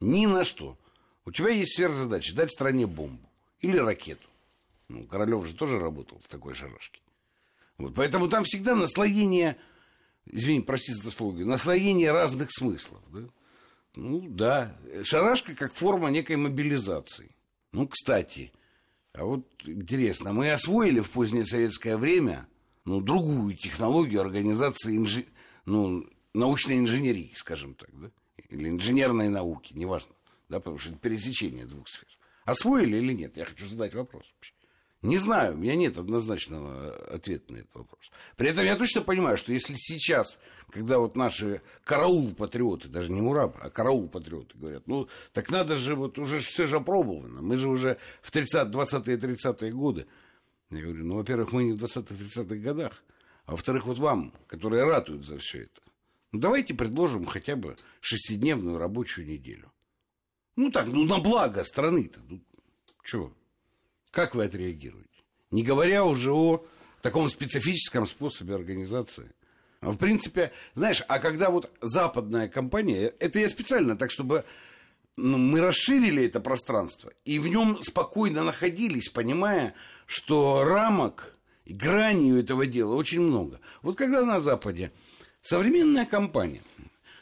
Ни 0.00 0.26
на 0.26 0.42
что. 0.42 0.76
У 1.24 1.30
тебя 1.30 1.50
есть 1.50 1.76
сверхзадача 1.76 2.34
дать 2.34 2.50
стране 2.50 2.88
бомбу 2.88 3.30
или 3.60 3.76
ракету. 3.76 4.26
Ну, 4.88 5.06
Королев 5.06 5.46
же 5.46 5.54
тоже 5.54 5.78
работал 5.78 6.18
в 6.18 6.26
такой 6.26 6.54
шарашке. 6.54 7.00
Вот, 7.78 7.94
поэтому 7.94 8.28
там 8.28 8.42
всегда 8.42 8.74
наслоение 8.74 9.56
извини, 10.32 10.60
простите 10.60 11.02
за 11.02 11.10
слово, 11.10 11.38
наслоение 11.38 12.12
разных 12.12 12.50
смыслов. 12.50 13.02
Да? 13.12 13.28
Ну 13.96 14.28
да, 14.28 14.76
шарашка 15.04 15.54
как 15.54 15.74
форма 15.74 16.10
некой 16.10 16.36
мобилизации. 16.36 17.34
Ну, 17.72 17.88
кстати, 17.88 18.52
а 19.12 19.24
вот 19.24 19.46
интересно, 19.64 20.32
мы 20.32 20.52
освоили 20.52 21.00
в 21.00 21.10
позднее 21.10 21.44
советское 21.44 21.96
время 21.96 22.46
ну, 22.84 23.00
другую 23.00 23.56
технологию 23.56 24.20
организации 24.20 24.96
инжи... 24.96 25.26
ну, 25.64 26.04
научной 26.34 26.78
инженерии, 26.78 27.32
скажем 27.34 27.74
так, 27.74 27.90
да? 27.92 28.10
или 28.48 28.68
инженерной 28.68 29.28
науки, 29.28 29.72
неважно, 29.74 30.14
да, 30.48 30.58
потому 30.60 30.78
что 30.78 30.90
это 30.90 30.98
пересечение 30.98 31.66
двух 31.66 31.88
сфер. 31.88 32.08
Освоили 32.44 32.96
или 32.96 33.12
нет? 33.12 33.36
Я 33.36 33.44
хочу 33.44 33.66
задать 33.66 33.94
вопрос 33.94 34.24
вообще. 34.34 34.54
Не 35.02 35.16
знаю, 35.16 35.54
у 35.54 35.56
меня 35.56 35.76
нет 35.76 35.96
однозначного 35.96 36.94
ответа 37.06 37.54
на 37.54 37.58
этот 37.58 37.74
вопрос. 37.74 38.10
При 38.36 38.50
этом 38.50 38.66
я 38.66 38.76
точно 38.76 39.00
понимаю, 39.00 39.38
что 39.38 39.50
если 39.50 39.72
сейчас, 39.74 40.38
когда 40.68 40.98
вот 40.98 41.16
наши 41.16 41.62
караул-патриоты, 41.84 42.88
даже 42.88 43.10
не 43.10 43.22
мураб, 43.22 43.56
а 43.62 43.70
караул-патриоты 43.70 44.58
говорят, 44.58 44.86
ну, 44.86 45.08
так 45.32 45.50
надо 45.50 45.76
же, 45.76 45.94
вот 45.94 46.18
уже 46.18 46.40
все 46.40 46.66
же 46.66 46.76
опробовано, 46.76 47.40
мы 47.40 47.56
же 47.56 47.70
уже 47.70 47.96
в 48.20 48.30
30, 48.30 48.68
20-е, 48.68 49.16
30-е 49.16 49.72
годы. 49.72 50.06
Я 50.68 50.82
говорю, 50.82 51.06
ну, 51.06 51.14
во-первых, 51.16 51.52
мы 51.52 51.64
не 51.64 51.72
в 51.72 51.82
20-х, 51.82 52.14
30-х 52.14 52.56
годах, 52.56 53.02
а 53.46 53.52
во-вторых, 53.52 53.86
вот 53.86 53.98
вам, 53.98 54.34
которые 54.48 54.84
ратуют 54.84 55.26
за 55.26 55.38
все 55.38 55.62
это, 55.62 55.80
ну, 56.32 56.40
давайте 56.40 56.74
предложим 56.74 57.24
хотя 57.24 57.56
бы 57.56 57.74
шестидневную 58.00 58.76
рабочую 58.76 59.26
неделю. 59.26 59.72
Ну, 60.56 60.70
так, 60.70 60.88
ну, 60.88 61.04
на 61.04 61.18
благо 61.18 61.64
страны-то. 61.64 62.20
Ну, 62.28 62.42
чего? 63.02 63.32
Как 64.10 64.34
вы 64.34 64.44
отреагируете? 64.44 65.08
Не 65.50 65.62
говоря 65.62 66.04
уже 66.04 66.32
о 66.32 66.64
таком 67.02 67.28
специфическом 67.30 68.06
способе 68.06 68.54
организации. 68.54 69.32
В 69.80 69.96
принципе, 69.96 70.52
знаешь, 70.74 71.02
а 71.08 71.18
когда 71.18 71.50
вот 71.50 71.70
западная 71.80 72.48
компания, 72.48 73.12
это 73.18 73.40
я 73.40 73.48
специально 73.48 73.96
так, 73.96 74.10
чтобы 74.10 74.44
ну, 75.16 75.38
мы 75.38 75.60
расширили 75.60 76.26
это 76.26 76.40
пространство 76.40 77.12
и 77.24 77.38
в 77.38 77.48
нем 77.48 77.82
спокойно 77.82 78.44
находились, 78.44 79.08
понимая, 79.08 79.74
что 80.06 80.64
рамок, 80.64 81.34
гранью 81.66 82.38
этого 82.38 82.66
дела 82.66 82.94
очень 82.94 83.20
много. 83.20 83.60
Вот 83.82 83.96
когда 83.96 84.24
на 84.24 84.40
Западе 84.40 84.92
современная 85.40 86.04
компания, 86.04 86.62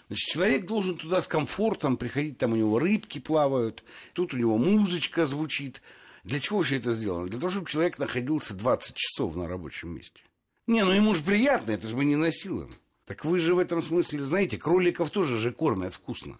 значит, 0.09 0.29
человек 0.29 0.67
должен 0.67 0.97
туда 0.97 1.23
с 1.23 1.29
комфортом 1.29 1.97
приходить, 1.97 2.39
там 2.39 2.53
у 2.53 2.57
него 2.57 2.79
рыбки 2.79 3.21
плавают, 3.21 3.85
тут 4.15 4.35
у 4.35 4.37
него 4.37 4.59
музычка 4.59 5.27
звучит, 5.27 5.81
для 6.29 6.41
чего 6.41 6.61
все 6.61 6.77
это 6.77 6.93
сделано? 6.93 7.27
Для 7.27 7.41
того, 7.41 7.51
чтобы 7.51 7.67
человек 7.67 7.99
находился 7.99 8.53
20 8.53 8.95
часов 8.95 9.35
на 9.35 9.49
рабочем 9.49 9.95
месте. 9.95 10.21
Не, 10.67 10.85
ну 10.85 10.91
ему 10.91 11.15
же 11.15 11.23
приятно, 11.23 11.71
это 11.71 11.89
же 11.89 11.97
мы 11.97 12.05
не 12.05 12.17
насилуем. 12.17 12.69
Так 13.07 13.25
вы 13.25 13.39
же 13.39 13.55
в 13.55 13.59
этом 13.59 13.83
смысле, 13.83 14.25
знаете, 14.25 14.59
кроликов 14.59 15.09
тоже 15.09 15.39
же 15.39 15.53
кормят 15.53 15.95
вкусно. 15.95 16.37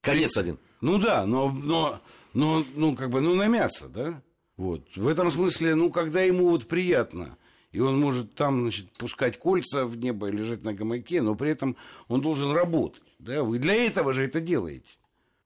Конец 0.00 0.38
один. 0.38 0.58
Ну 0.80 0.96
да, 0.96 1.26
но, 1.26 1.50
но, 1.50 2.00
но, 2.32 2.64
ну 2.74 2.96
как 2.96 3.10
бы, 3.10 3.20
ну 3.20 3.34
на 3.34 3.48
мясо, 3.48 3.88
да? 3.88 4.22
Вот. 4.56 4.96
В 4.96 5.06
этом 5.06 5.30
смысле, 5.30 5.74
ну 5.74 5.90
когда 5.90 6.22
ему 6.22 6.48
вот 6.48 6.66
приятно, 6.66 7.36
и 7.70 7.80
он 7.80 8.00
может 8.00 8.34
там, 8.34 8.62
значит, 8.62 8.90
пускать 8.96 9.38
кольца 9.38 9.84
в 9.84 9.98
небо 9.98 10.30
и 10.30 10.32
лежать 10.32 10.64
на 10.64 10.72
гамаке, 10.72 11.20
но 11.20 11.34
при 11.34 11.50
этом 11.50 11.76
он 12.08 12.22
должен 12.22 12.52
работать, 12.52 13.02
да? 13.18 13.42
Вы 13.42 13.58
для 13.58 13.74
этого 13.74 14.14
же 14.14 14.24
это 14.24 14.40
делаете. 14.40 14.88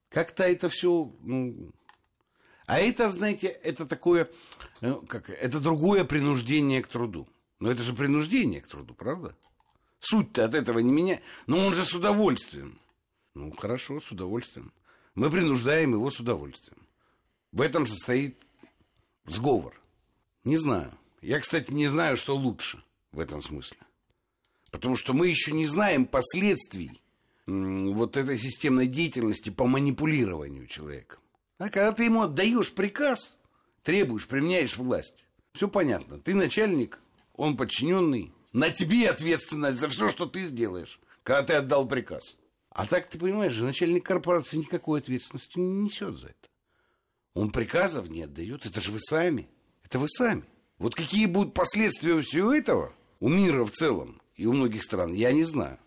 Как-то 0.09 0.45
это 0.45 0.69
все, 0.69 1.13
ну, 1.23 1.73
а 2.67 2.79
это, 2.79 3.11
знаете, 3.11 3.49
это 3.49 3.87
такое, 3.87 4.31
ну, 4.81 5.03
как, 5.03 5.31
это 5.31 5.61
другое 5.61 6.05
принуждение 6.05 6.83
к 6.83 6.89
труду. 6.89 7.29
Но 7.59 7.71
это 7.71 7.83
же 7.83 7.95
принуждение 7.95 8.61
к 8.61 8.67
труду, 8.67 8.95
правда? 8.95 9.37
Суть-то 10.01 10.45
от 10.45 10.55
этого 10.55 10.81
не 10.81 10.93
меня. 10.93 11.21
Но 11.47 11.59
он 11.65 11.75
же 11.75 11.85
с 11.85 11.95
удовольствием. 11.95 12.79
Ну, 13.35 13.53
хорошо, 13.53 14.01
с 14.01 14.11
удовольствием. 14.11 14.73
Мы 15.15 15.31
принуждаем 15.31 15.93
его 15.93 16.11
с 16.11 16.19
удовольствием. 16.19 16.79
В 17.53 17.61
этом 17.61 17.87
состоит 17.87 18.37
сговор. 19.27 19.81
Не 20.45 20.57
знаю. 20.57 20.93
Я, 21.21 21.39
кстати, 21.39 21.71
не 21.71 21.87
знаю, 21.87 22.17
что 22.17 22.37
лучше 22.37 22.83
в 23.13 23.21
этом 23.21 23.43
смысле. 23.43 23.79
Потому 24.73 24.97
что 24.97 25.13
мы 25.13 25.29
еще 25.29 25.53
не 25.53 25.67
знаем 25.67 26.07
последствий 26.07 27.01
вот 27.47 28.17
этой 28.17 28.39
системной 28.39 28.89
деятельности 28.89 29.51
по 29.51 29.67
манипулированию 29.67 30.67
человеком. 30.67 31.22
А 31.59 31.69
когда 31.69 31.93
ты 31.93 32.05
ему 32.05 32.23
отдаешь 32.23 32.73
приказ, 32.73 33.37
требуешь, 33.83 34.27
применяешь 34.27 34.77
власть, 34.77 35.25
все 35.53 35.69
понятно. 35.69 36.19
Ты 36.19 36.35
начальник, 36.35 36.99
он 37.35 37.57
подчиненный. 37.57 38.33
На 38.53 38.71
тебе 38.71 39.09
ответственность 39.09 39.79
за 39.79 39.89
все, 39.89 40.11
что 40.11 40.27
ты 40.27 40.45
сделаешь, 40.45 41.01
когда 41.23 41.43
ты 41.43 41.55
отдал 41.55 41.87
приказ. 41.89 42.37
А 42.71 42.87
так 42.87 43.09
ты 43.09 43.19
понимаешь 43.19 43.53
же, 43.53 43.65
начальник 43.65 44.05
корпорации 44.05 44.59
никакой 44.59 45.01
ответственности 45.01 45.59
не 45.59 45.85
несет 45.85 46.19
за 46.19 46.29
это. 46.29 46.49
Он 47.35 47.51
приказов 47.51 48.09
не 48.09 48.23
отдает. 48.23 48.67
Это 48.67 48.81
же 48.81 48.93
вы 48.93 49.01
сами. 49.01 49.49
Это 49.85 49.99
вы 49.99 50.09
сами. 50.09 50.45
Вот 50.79 50.95
какие 50.95 51.27
будут 51.27 51.55
последствия 51.55 52.21
всего 52.21 52.53
этого 52.53 52.93
у 53.21 53.29
мира 53.29 53.65
в 53.65 53.71
целом 53.71 54.21
и 54.37 54.47
у 54.47 54.53
многих 54.53 54.83
стран, 54.83 55.13
я 55.13 55.33
не 55.33 55.45
знаю. 55.45 55.79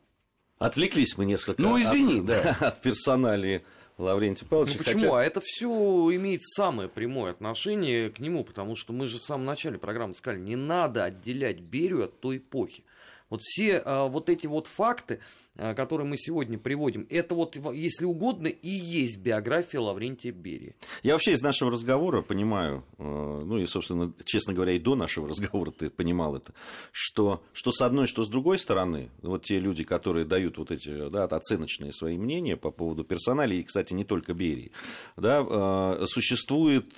Отвлеклись 0.58 1.18
мы 1.18 1.26
несколько 1.26 1.62
ну, 1.62 1.80
извини, 1.80 2.20
от, 2.20 2.26
да. 2.26 2.58
от 2.62 2.82
персоналии 2.82 3.64
Лаврентий 3.98 4.46
Павлович. 4.46 4.74
Ну 4.74 4.80
почему? 4.80 5.00
Хотя... 5.00 5.20
А 5.20 5.24
это 5.24 5.42
все 5.42 5.68
имеет 6.16 6.44
самое 6.44 6.90
прямое 6.90 7.32
отношение 7.32 8.10
к 8.10 8.20
нему, 8.20 8.44
потому 8.44 8.76
что 8.76 8.92
мы 8.92 9.08
же 9.08 9.20
в 9.20 9.24
самом 9.24 9.46
начале 9.46 9.78
программы 9.78 10.14
сказали, 10.14 10.40
не 10.40 10.56
надо 10.56 11.04
отделять 11.06 11.60
Берию 11.60 12.06
от 12.06 12.20
той 12.20 12.38
эпохи. 12.38 12.84
Вот 13.30 13.42
все 13.42 13.82
а, 13.84 14.08
вот 14.08 14.30
эти 14.30 14.48
вот 14.48 14.68
факты, 14.68 15.20
а, 15.56 15.74
которые 15.74 16.08
мы 16.08 16.18
сегодня 16.18 16.60
приводим, 16.60 17.08
это 17.10 17.34
вот, 17.34 17.56
если 17.74 18.06
угодно, 18.06 18.48
и 18.48 18.70
есть 18.70 19.18
биография 19.18 19.80
Лаврентия 19.80 20.32
Берии. 20.32 20.76
Я 21.02 21.14
вообще 21.14 21.34
из 21.34 21.42
нашего 21.42 21.72
разговора 21.72 22.22
понимаю, 22.22 22.84
э, 22.98 23.04
ну 23.04 23.58
и, 23.58 23.66
собственно, 23.66 24.14
честно 24.26 24.54
говоря, 24.54 24.74
и 24.74 24.80
до 24.80 24.96
нашего 24.96 25.28
разговора 25.30 25.72
ты 25.72 25.90
понимал 25.90 26.36
это, 26.36 26.54
что, 26.92 27.44
что 27.54 27.72
с 27.72 27.82
одной, 27.82 28.08
что 28.08 28.24
с 28.24 28.30
другой 28.30 28.60
стороны, 28.60 29.10
вот 29.22 29.44
те 29.44 29.60
люди, 29.60 29.84
которые 29.84 30.26
дают 30.26 30.58
вот 30.58 30.72
эти 30.72 31.10
да, 31.10 31.24
оценочные 31.24 31.94
свои 31.94 32.18
мнения 32.18 32.58
по 32.58 32.70
поводу 32.70 33.04
персоналей, 33.04 33.60
и, 33.60 33.64
кстати, 33.64 33.94
не 33.94 34.04
только 34.04 34.34
Берии, 34.34 34.72
да, 35.18 35.46
э, 35.48 36.06
существует 36.08 36.94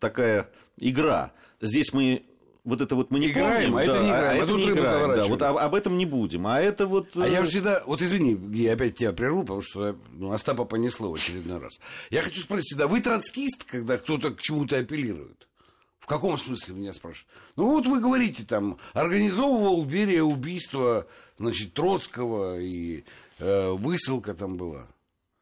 такая 0.00 0.50
игра. 0.78 1.32
Здесь 1.60 1.92
мы 1.92 2.24
вот 2.66 2.80
это 2.80 2.96
вот 2.96 3.10
мы 3.10 3.20
не 3.20 3.30
играем, 3.30 3.72
помним, 3.72 3.76
а 3.76 3.82
это 3.84 4.02
не 4.02 4.08
играем, 4.08 4.40
а, 4.40 4.42
а, 4.42 4.44
это 4.44 4.52
не 4.52 4.70
играем, 4.70 5.16
да, 5.16 5.24
вот 5.24 5.42
а, 5.42 5.48
об 5.50 5.74
этом 5.74 5.96
не 5.96 6.04
будем, 6.04 6.46
а 6.48 6.60
это 6.60 6.86
вот... 6.86 7.08
А 7.14 7.26
я 7.26 7.40
э, 7.40 7.44
всегда, 7.44 7.82
вот 7.86 8.02
извини, 8.02 8.36
я 8.52 8.72
опять 8.72 8.96
тебя 8.96 9.12
прерву, 9.12 9.42
потому 9.42 9.62
что 9.62 9.96
ну, 10.12 10.32
Остапа 10.32 10.64
понесло 10.64 11.12
в 11.12 11.14
очередной 11.14 11.60
раз. 11.60 11.78
Я 12.10 12.22
хочу 12.22 12.40
спросить 12.40 12.66
всегда, 12.66 12.88
вы 12.88 13.00
троцкист, 13.00 13.64
когда 13.64 13.96
кто-то 13.98 14.32
к 14.32 14.42
чему-то 14.42 14.78
апеллирует? 14.78 15.46
В 16.00 16.06
каком 16.06 16.36
смысле 16.36 16.74
меня 16.74 16.92
спрашивают? 16.92 17.28
Ну 17.54 17.66
вот 17.66 17.86
вы 17.86 18.00
говорите 18.00 18.44
там, 18.44 18.78
организовывал 18.92 19.84
Берия 19.84 20.22
убийство, 20.22 21.06
значит, 21.38 21.72
Троцкого 21.72 22.60
и 22.60 23.04
э, 23.38 23.70
высылка 23.70 24.34
там 24.34 24.56
была. 24.56 24.88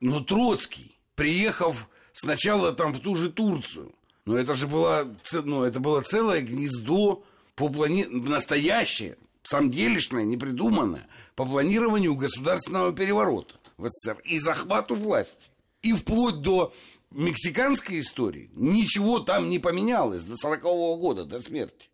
Но 0.01 0.21
Троцкий, 0.21 0.99
приехав 1.15 1.89
сначала 2.13 2.73
там 2.73 2.93
в 2.93 3.01
ту 3.01 3.17
же 3.17 3.31
Турцию, 3.31 3.95
но 4.27 4.39
это 4.39 4.55
же 4.55 4.67
было, 4.67 5.15
ну, 5.33 5.65
это 5.65 5.81
было 5.81 6.01
целое 6.01 6.41
гнездо 6.41 7.25
по 7.55 7.69
плани... 7.69 8.05
настоящее, 8.05 9.17
самделишное, 9.43 10.25
непридуманное, 10.25 11.07
по 11.35 11.45
планированию 11.45 12.15
государственного 12.15 12.93
переворота 12.93 13.57
в 13.77 13.89
СССР 13.89 14.21
и 14.25 14.39
захвату 14.39 14.97
власти. 14.97 15.49
И 15.83 15.93
вплоть 15.93 16.41
до 16.41 16.73
мексиканской 17.11 18.01
истории 18.01 18.51
ничего 18.55 19.21
там 19.21 19.51
не 19.51 19.59
поменялось 19.59 20.23
до 20.23 20.37
40 20.37 20.65
-го 20.65 20.97
года, 20.97 21.25
до 21.25 21.41
смерти. 21.41 21.91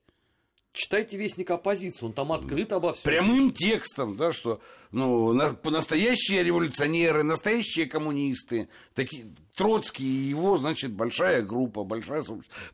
Читайте 0.90 1.18
вестник 1.18 1.48
оппозиции, 1.52 2.04
он 2.04 2.12
там 2.12 2.32
открыт 2.32 2.72
обо 2.72 2.92
всем. 2.92 3.04
Прямым 3.04 3.52
текстом, 3.52 4.16
да, 4.16 4.32
что 4.32 4.60
ну, 4.90 5.32
на, 5.32 5.56
настоящие 5.62 6.42
революционеры, 6.42 7.22
настоящие 7.22 7.86
коммунисты, 7.86 8.68
такие, 8.92 9.32
Троцкий 9.54 10.04
и 10.04 10.28
его, 10.28 10.56
значит, 10.56 10.90
большая 10.90 11.42
группа, 11.42 11.84
большая 11.84 12.24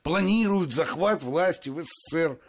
планируют 0.02 0.72
захват 0.72 1.22
власти 1.22 1.68
в 1.68 1.82
СССР. 1.82 2.40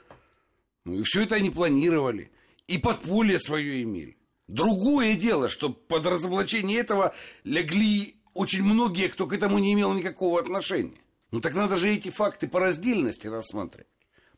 Ну, 0.85 0.99
и 0.99 1.03
все 1.03 1.23
это 1.23 1.35
они 1.35 1.49
планировали. 1.49 2.31
И 2.67 2.77
подполье 2.77 3.37
свое 3.37 3.83
имели. 3.83 4.15
Другое 4.47 5.15
дело, 5.15 5.49
что 5.49 5.69
под 5.69 6.05
разоблачение 6.05 6.79
этого 6.79 7.13
легли 7.43 8.15
очень 8.33 8.63
многие, 8.63 9.09
кто 9.09 9.27
к 9.27 9.33
этому 9.33 9.59
не 9.59 9.73
имел 9.73 9.91
никакого 9.91 10.39
отношения. 10.39 11.01
Ну 11.31 11.41
так 11.41 11.55
надо 11.55 11.75
же 11.75 11.89
эти 11.89 12.07
факты 12.07 12.47
по 12.47 12.61
раздельности 12.61 13.27
рассматривать 13.27 13.87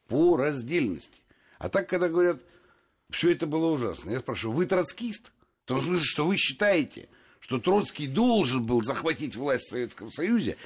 по 0.09 0.35
раздельности. 0.35 1.21
А 1.57 1.69
так, 1.69 1.87
когда 1.87 2.09
говорят, 2.09 2.41
все 3.09 3.31
это 3.31 3.47
было 3.47 3.67
ужасно, 3.71 4.11
я 4.11 4.19
спрашиваю, 4.19 4.57
вы 4.57 4.65
троцкист? 4.65 5.31
В 5.63 5.67
том 5.69 5.81
смысле, 5.81 6.05
что 6.05 6.25
вы 6.25 6.37
считаете, 6.37 7.09
что 7.39 7.59
Троцкий 7.59 8.07
должен 8.07 8.63
был 8.63 8.83
захватить 8.83 9.35
власть 9.35 9.67
в 9.67 9.69
Советском 9.69 10.11
Союзе, 10.11 10.57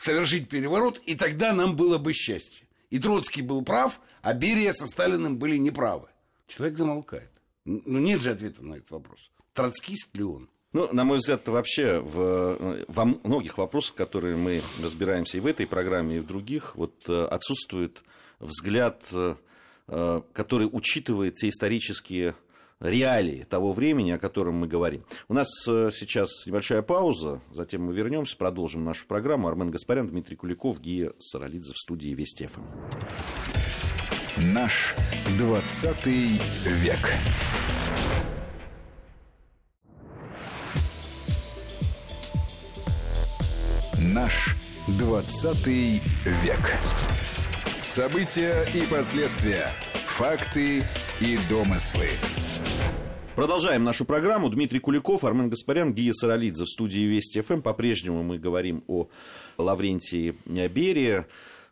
совершить 0.00 0.48
переворот, 0.48 1.00
и 1.06 1.14
тогда 1.14 1.52
нам 1.52 1.76
было 1.76 1.98
бы 1.98 2.12
счастье. 2.12 2.66
И 2.90 2.98
Троцкий 2.98 3.42
был 3.42 3.62
прав, 3.62 4.00
а 4.22 4.32
Берия 4.34 4.72
со 4.72 4.86
Сталиным 4.86 5.38
были 5.38 5.56
неправы. 5.56 6.08
Человек 6.48 6.78
замолкает. 6.78 7.30
Ну, 7.64 7.98
нет 7.98 8.20
же 8.20 8.30
ответа 8.30 8.62
на 8.62 8.74
этот 8.74 8.90
вопрос. 8.90 9.30
Троцкист 9.52 10.16
ли 10.16 10.24
он? 10.24 10.48
Ну, 10.72 10.90
на 10.92 11.04
мой 11.04 11.18
взгляд, 11.18 11.46
вообще 11.48 12.00
в, 12.00 12.84
во 12.88 13.04
многих 13.04 13.58
вопросах, 13.58 13.94
которые 13.94 14.36
мы 14.36 14.62
разбираемся 14.82 15.36
и 15.36 15.40
в 15.40 15.46
этой 15.46 15.66
программе, 15.66 16.16
и 16.16 16.20
в 16.20 16.26
других, 16.26 16.74
вот 16.76 16.94
э, 17.08 17.24
отсутствует 17.26 18.02
взгляд, 18.42 19.02
э, 19.12 19.36
э, 19.88 20.22
который 20.32 20.68
учитывает 20.70 21.36
те 21.36 21.48
исторические 21.48 22.34
реалии 22.82 23.46
того 23.48 23.72
времени, 23.72 24.10
о 24.10 24.18
котором 24.18 24.56
мы 24.56 24.66
говорим. 24.66 25.04
У 25.28 25.34
нас 25.34 25.48
э, 25.68 25.90
сейчас 25.94 26.46
небольшая 26.46 26.82
пауза, 26.82 27.40
затем 27.52 27.84
мы 27.84 27.92
вернемся, 27.92 28.36
продолжим 28.36 28.84
нашу 28.84 29.06
программу. 29.06 29.48
Армен 29.48 29.70
Гаспарян, 29.70 30.08
Дмитрий 30.08 30.36
Куликов, 30.36 30.80
Гия 30.80 31.12
Саралидзе 31.18 31.72
в 31.72 31.78
студии 31.78 32.08
Вести 32.08 32.46
ФМ. 32.46 32.62
Наш 34.52 34.94
20 35.38 36.06
век. 36.06 36.98
Наш 43.98 44.56
20 44.98 45.66
век. 45.66 46.78
События 47.92 48.66
и 48.74 48.86
последствия. 48.86 49.68
Факты 50.16 50.82
и 51.20 51.38
домыслы. 51.50 52.08
Продолжаем 53.36 53.84
нашу 53.84 54.06
программу. 54.06 54.48
Дмитрий 54.48 54.78
Куликов, 54.78 55.24
Армен 55.24 55.50
Гаспарян, 55.50 55.92
Гия 55.92 56.14
Саралидзе 56.14 56.64
в 56.64 56.68
студии 56.68 57.00
Вести 57.00 57.42
ФМ. 57.42 57.60
По-прежнему 57.60 58.22
мы 58.22 58.38
говорим 58.38 58.82
о 58.88 59.08
Лаврентии 59.58 60.34
Берии. 60.46 61.26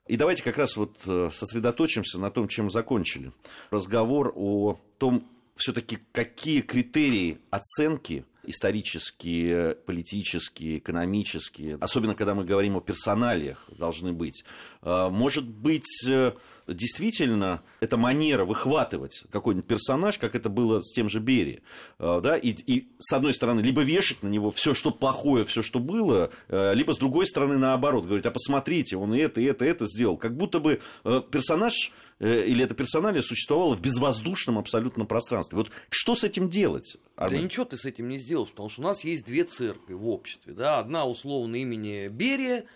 И 0.09 0.18
давайте 0.18 0.42
как 0.42 0.59
раз 0.59 0.76
вот 0.76 0.94
э, 1.06 1.30
сосредоточимся 1.33 2.20
на 2.20 2.30
том, 2.30 2.48
чем 2.48 2.70
закончили. 2.70 3.33
Разговор 3.70 4.30
о 4.37 4.78
том, 4.98 5.26
все-таки 5.56 6.00
какие 6.12 6.61
критерии 6.61 7.38
оценки 7.48 8.26
исторические, 8.44 9.74
политические, 9.74 10.79
экономические, 10.79 11.76
особенно 11.81 12.14
когда 12.14 12.35
мы 12.35 12.44
говорим 12.44 12.76
о 12.76 12.81
персоналиях, 12.81 13.64
должны 13.76 14.12
быть. 14.12 14.44
А, 14.83 15.11
может 15.11 15.46
быть, 15.46 16.07
э, 16.09 16.33
действительно, 16.74 17.62
эта 17.80 17.96
манера 17.96 18.44
выхватывать 18.44 19.24
какой-нибудь 19.30 19.66
персонаж, 19.66 20.18
как 20.18 20.35
это 20.35 20.48
было 20.48 20.80
с 20.80 20.92
тем 20.92 21.09
же 21.09 21.20
Берри, 21.20 21.61
а, 21.98 22.20
да, 22.20 22.37
и, 22.37 22.50
и 22.50 22.88
с 22.98 23.12
одной 23.12 23.35
стороны, 23.35 23.61
либо 23.61 23.83
вешать 23.83 24.22
на 24.22 24.28
него 24.28 24.52
все, 24.52 24.74
что 24.74 24.90
плохое, 24.90 25.44
все, 25.44 25.62
что 25.62 25.78
было, 25.78 26.30
э, 26.48 26.74
либо 26.74 26.92
с 26.92 26.98
другой 26.98 27.26
стороны, 27.26 27.59
наоборот, 27.59 28.06
говорить, 28.06 28.26
а 28.26 28.30
посмотрите, 28.30 28.96
он 28.96 29.14
и 29.14 29.18
это, 29.18 29.40
и 29.40 29.44
это, 29.44 29.64
и 29.64 29.68
это 29.68 29.87
сделал. 29.87 30.16
Как 30.16 30.37
будто 30.37 30.61
бы 30.61 30.80
э, 31.04 31.22
персонаж 31.30 31.92
или 32.20 32.62
это 32.62 32.74
персоналия 32.74 33.22
существовало 33.22 33.74
в 33.74 33.80
безвоздушном 33.80 34.59
абсолютно 34.59 35.06
пространстве. 35.06 35.56
Вот 35.56 35.70
что 35.88 36.14
с 36.14 36.22
этим 36.22 36.50
делать? 36.50 36.98
Армен? 37.16 37.38
Да 37.38 37.44
ничего 37.44 37.64
ты 37.64 37.78
с 37.78 37.87
этим 37.87 38.11
не 38.11 38.18
сделаешь, 38.18 38.50
потому 38.50 38.68
что 38.68 38.83
у 38.83 38.85
нас 38.85 39.04
есть 39.04 39.24
две 39.24 39.44
церкви 39.44 39.94
в 39.94 40.06
обществе. 40.06 40.52
Да? 40.52 40.78
Одна 40.78 41.06
условно 41.06 41.56
имени 41.56 42.09
Берия, 42.09 42.66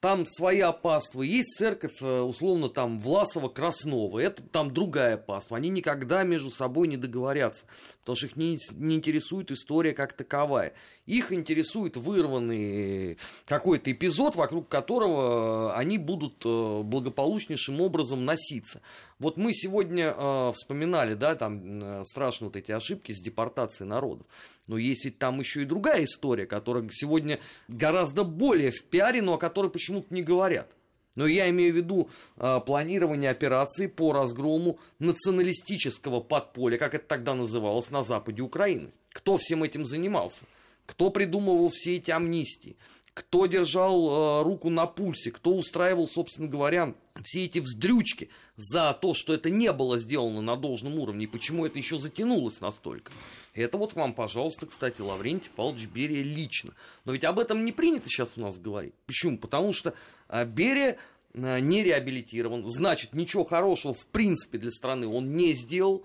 там 0.00 0.26
своя 0.26 0.72
паства, 0.72 1.22
есть 1.22 1.56
церковь, 1.56 2.00
э, 2.00 2.20
условно, 2.20 2.68
там, 2.68 2.98
Власова-Краснова, 2.98 4.20
это 4.20 4.42
там 4.42 4.72
другая 4.72 5.16
паства, 5.16 5.56
они 5.56 5.68
никогда 5.70 6.22
между 6.22 6.50
собой 6.50 6.86
не 6.86 6.96
договорятся, 6.96 7.66
потому 8.00 8.16
что 8.16 8.26
их 8.26 8.36
не, 8.36 8.58
не 8.72 8.96
интересует 8.96 9.50
история 9.50 9.92
как 9.92 10.12
таковая. 10.12 10.74
Их 11.08 11.32
интересует 11.32 11.96
вырванный 11.96 13.16
какой-то 13.46 13.90
эпизод, 13.90 14.36
вокруг 14.36 14.68
которого 14.68 15.74
они 15.74 15.96
будут 15.96 16.44
э, 16.44 16.82
благополучнейшим 16.82 17.80
образом 17.80 18.26
носиться. 18.26 18.82
Вот 19.18 19.38
мы 19.38 19.54
сегодня 19.54 20.14
э, 20.14 20.52
вспоминали, 20.54 21.14
да, 21.14 21.34
там 21.34 21.82
э, 21.82 22.02
страшные 22.04 22.50
вот 22.50 22.56
эти 22.56 22.72
ошибки 22.72 23.12
с 23.12 23.22
депортацией 23.22 23.88
народов. 23.88 24.26
Но 24.66 24.76
есть 24.76 25.06
ведь 25.06 25.18
там 25.18 25.40
еще 25.40 25.62
и 25.62 25.64
другая 25.64 26.04
история, 26.04 26.44
которая 26.44 26.86
сегодня 26.90 27.40
гораздо 27.68 28.22
более 28.22 28.70
в 28.70 28.84
пиаре, 28.84 29.22
но 29.22 29.32
о 29.32 29.38
которой 29.38 29.70
почему-то 29.70 30.12
не 30.12 30.22
говорят. 30.22 30.76
Но 31.16 31.26
я 31.26 31.48
имею 31.48 31.72
в 31.72 31.76
виду 31.78 32.10
э, 32.36 32.60
планирование 32.66 33.30
операции 33.30 33.86
по 33.86 34.12
разгрому 34.12 34.78
националистического 34.98 36.20
подполья, 36.20 36.76
как 36.76 36.94
это 36.94 37.06
тогда 37.08 37.32
называлось, 37.32 37.90
на 37.90 38.02
западе 38.02 38.42
Украины. 38.42 38.90
Кто 39.14 39.38
всем 39.38 39.62
этим 39.62 39.86
занимался? 39.86 40.44
Кто 40.88 41.10
придумывал 41.10 41.68
все 41.68 41.96
эти 41.96 42.10
амнистии, 42.10 42.78
кто 43.12 43.44
держал 43.44 44.40
э, 44.40 44.42
руку 44.42 44.70
на 44.70 44.86
пульсе, 44.86 45.30
кто 45.30 45.54
устраивал, 45.54 46.08
собственно 46.08 46.48
говоря, 46.48 46.94
все 47.22 47.44
эти 47.44 47.58
вздрючки 47.58 48.30
за 48.56 48.96
то, 48.98 49.12
что 49.12 49.34
это 49.34 49.50
не 49.50 49.70
было 49.72 49.98
сделано 49.98 50.40
на 50.40 50.56
должном 50.56 50.98
уровне, 50.98 51.24
и 51.24 51.28
почему 51.28 51.66
это 51.66 51.78
еще 51.78 51.98
затянулось 51.98 52.62
настолько. 52.62 53.12
Это 53.52 53.76
вот 53.76 53.92
вам, 53.92 54.14
пожалуйста, 54.14 54.66
кстати, 54.66 55.02
Лаврентий 55.02 55.50
Павлович 55.54 55.88
Берия 55.88 56.22
лично. 56.22 56.72
Но 57.04 57.12
ведь 57.12 57.24
об 57.24 57.38
этом 57.38 57.66
не 57.66 57.72
принято 57.72 58.08
сейчас 58.08 58.32
у 58.36 58.40
нас 58.40 58.58
говорить. 58.58 58.94
Почему? 59.04 59.36
Потому 59.36 59.74
что 59.74 59.92
э, 60.30 60.46
Берия 60.46 60.96
не 61.34 61.84
реабилитирован, 61.84 62.64
значит, 62.64 63.14
ничего 63.14 63.44
хорошего 63.44 63.92
в 63.92 64.06
принципе 64.06 64.56
для 64.56 64.70
страны 64.70 65.06
он 65.06 65.36
не 65.36 65.52
сделал, 65.52 66.04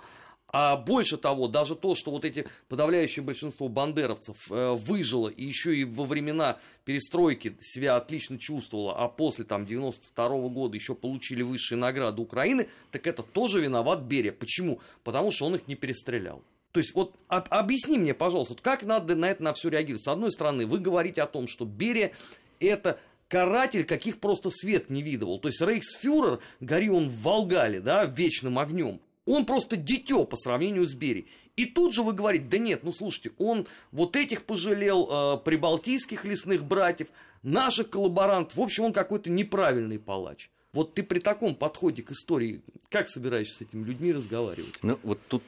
А 0.56 0.78
больше 0.78 1.18
того, 1.18 1.48
даже 1.48 1.76
то, 1.76 1.96
что 1.96 2.12
вот 2.12 2.26
эти 2.26 2.46
подавляющее 2.70 3.26
большинство 3.26 3.70
бандеровцев 3.70 4.52
э, 4.52 4.74
выжило 4.74 5.28
и 5.28 5.44
еще 5.44 5.76
и 5.76 5.84
во 5.84 6.06
времена 6.06 6.60
перестройки 6.86 7.58
себя 7.60 7.96
отлично 7.96 8.38
чувствовало, 8.38 8.96
а 8.96 9.08
после 9.08 9.46
там 9.46 9.66
92 9.66 10.28
-го 10.28 10.50
года 10.50 10.76
еще 10.76 10.94
получили 10.94 11.42
высшие 11.42 11.80
награды 11.80 12.22
Украины, 12.22 12.68
так 12.92 13.08
это 13.08 13.24
тоже 13.24 13.62
виноват 13.62 14.02
Берия. 14.02 14.32
Почему? 14.32 14.80
Потому 15.04 15.32
что 15.32 15.48
он 15.48 15.56
их 15.56 15.68
не 15.68 15.74
перестрелял. 15.74 16.44
То 16.72 16.80
есть 16.80 16.94
вот 16.94 17.16
об, 17.28 17.48
объясни 17.50 17.98
мне, 17.98 18.14
пожалуйста, 18.14 18.54
вот 18.54 18.62
как 18.62 18.84
надо 18.84 19.16
на 19.16 19.32
это 19.32 19.42
на 19.42 19.54
все 19.54 19.70
реагировать. 19.70 20.04
С 20.04 20.08
одной 20.08 20.32
стороны, 20.32 20.68
вы 20.68 20.78
говорите 20.78 21.24
о 21.24 21.28
том, 21.28 21.48
что 21.48 21.66
Берия 21.66 22.12
это 22.60 23.00
каратель, 23.28 23.86
каких 23.86 24.20
просто 24.20 24.52
свет 24.52 24.92
не 24.92 25.02
видывал. 25.02 25.40
То 25.40 25.48
есть 25.48 25.62
рейхсфюрер, 25.62 26.42
гори 26.60 26.92
он 26.92 27.10
в 27.10 27.24
Волгале, 27.24 27.80
да, 27.80 28.06
вечным 28.06 28.60
огнем. 28.60 29.02
Он 29.26 29.46
просто 29.46 29.78
дитё 29.78 30.26
по 30.26 30.36
сравнению 30.36 30.86
с 30.86 30.94
Берией. 30.94 31.28
И 31.56 31.66
тут 31.66 31.94
же 31.94 32.04
вы 32.04 32.14
говорите, 32.14 32.46
да 32.46 32.58
нет, 32.58 32.84
ну 32.84 32.92
слушайте, 32.92 33.32
он 33.38 33.68
вот 33.92 34.16
этих 34.16 34.44
пожалел, 34.44 35.08
э, 35.10 35.38
прибалтийских 35.44 36.26
лесных 36.26 36.64
братьев, 36.64 37.08
наших 37.44 37.90
коллаборантов, 37.90 38.58
в 38.58 38.62
общем, 38.62 38.86
он 38.86 38.94
какой-то 38.94 39.30
неправильный 39.30 40.00
палач. 40.00 40.50
Вот 40.74 40.96
ты 40.96 41.04
при 41.04 41.20
таком 41.20 41.54
подходе 41.54 42.02
к 42.02 42.12
истории, 42.12 42.64
как 42.90 43.08
собираешься 43.08 43.58
с 43.58 43.62
этими 43.62 43.84
людьми 43.84 44.12
разговаривать? 44.12 44.80
Ну, 44.82 44.98
вот 45.04 45.20
тут 45.28 45.44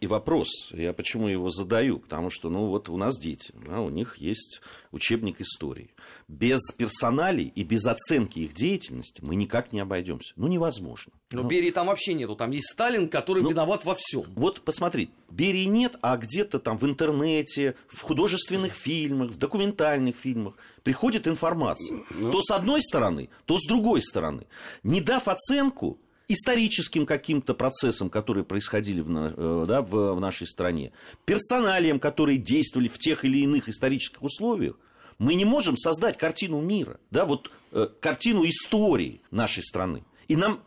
и 0.00 0.06
вопрос. 0.06 0.72
Я 0.72 0.94
почему 0.94 1.28
его 1.28 1.50
задаю? 1.50 1.98
Потому 1.98 2.30
что, 2.30 2.48
ну, 2.48 2.64
вот 2.64 2.88
у 2.88 2.96
нас 2.96 3.18
дети, 3.18 3.52
да, 3.66 3.82
у 3.82 3.90
них 3.90 4.16
есть 4.16 4.62
учебник 4.90 5.42
истории. 5.42 5.90
Без 6.28 6.72
персоналей 6.72 7.52
и 7.54 7.62
без 7.62 7.84
оценки 7.86 8.38
их 8.38 8.54
деятельности 8.54 9.20
мы 9.22 9.36
никак 9.36 9.74
не 9.74 9.80
обойдемся. 9.80 10.32
Ну, 10.36 10.48
невозможно. 10.48 11.12
Но 11.32 11.42
ну, 11.42 11.48
Берии 11.48 11.70
там 11.70 11.86
вообще 11.86 12.14
нету. 12.14 12.34
Там 12.34 12.50
есть 12.50 12.70
Сталин, 12.70 13.08
который 13.08 13.42
ну, 13.44 13.50
виноват 13.50 13.84
во 13.84 13.94
всем. 13.94 14.24
Вот 14.34 14.62
посмотри, 14.62 15.10
Берии 15.30 15.64
нет, 15.64 15.96
а 16.02 16.16
где-то 16.16 16.58
там 16.58 16.76
в 16.76 16.84
интернете, 16.84 17.76
в 17.88 18.02
художественных 18.02 18.74
фильмах, 18.74 19.30
в 19.30 19.38
документальных 19.38 20.16
фильмах 20.16 20.54
приходит 20.82 21.28
информация. 21.28 22.00
Ну... 22.10 22.32
То 22.32 22.42
с 22.42 22.50
одной 22.50 22.82
стороны, 22.82 23.28
то 23.44 23.58
с 23.58 23.66
другой 23.66 24.02
стороны. 24.02 24.46
Не 24.82 25.00
дав 25.00 25.28
оценку 25.28 25.98
историческим 26.26 27.06
каким-то 27.06 27.54
процессам, 27.54 28.10
которые 28.10 28.44
происходили 28.44 29.00
в, 29.00 29.08
э, 29.10 29.64
да, 29.68 29.82
в, 29.82 30.14
в 30.14 30.20
нашей 30.20 30.48
стране, 30.48 30.90
персоналиям, 31.26 32.00
которые 32.00 32.38
действовали 32.38 32.88
в 32.88 32.98
тех 32.98 33.24
или 33.24 33.38
иных 33.38 33.68
исторических 33.68 34.22
условиях, 34.22 34.76
мы 35.18 35.34
не 35.34 35.44
можем 35.44 35.76
создать 35.76 36.18
картину 36.18 36.60
мира, 36.60 36.98
да, 37.12 37.24
вот 37.24 37.52
э, 37.70 37.88
картину 38.00 38.44
истории 38.44 39.20
нашей 39.30 39.62
страны. 39.62 40.02
И 40.28 40.34
нам 40.36 40.60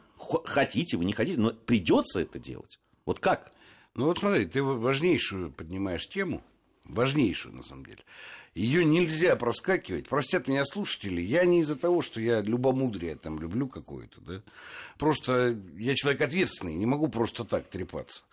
хотите 0.45 0.97
вы, 0.97 1.05
не 1.05 1.13
хотите, 1.13 1.39
но 1.39 1.51
придется 1.51 2.21
это 2.21 2.39
делать. 2.39 2.79
Вот 3.05 3.19
как? 3.19 3.51
Ну 3.95 4.05
вот 4.05 4.19
смотри, 4.19 4.45
ты 4.45 4.63
важнейшую 4.63 5.51
поднимаешь 5.51 6.07
тему, 6.07 6.43
важнейшую 6.85 7.55
на 7.55 7.63
самом 7.63 7.85
деле. 7.85 8.03
Ее 8.55 8.85
нельзя 8.85 9.35
проскакивать. 9.35 10.07
Простят 10.07 10.47
меня 10.47 10.63
слушатели, 10.63 11.21
я 11.21 11.43
не 11.45 11.61
из-за 11.61 11.75
того, 11.75 12.01
что 12.01 12.21
я 12.21 12.41
любомудрие 12.41 13.15
там 13.15 13.39
люблю 13.39 13.67
какое-то, 13.67 14.21
да. 14.21 14.41
Просто 14.97 15.57
я 15.77 15.95
человек 15.95 16.21
ответственный, 16.21 16.75
не 16.75 16.85
могу 16.85 17.07
просто 17.07 17.45
так 17.45 17.67
трепаться. 17.67 18.23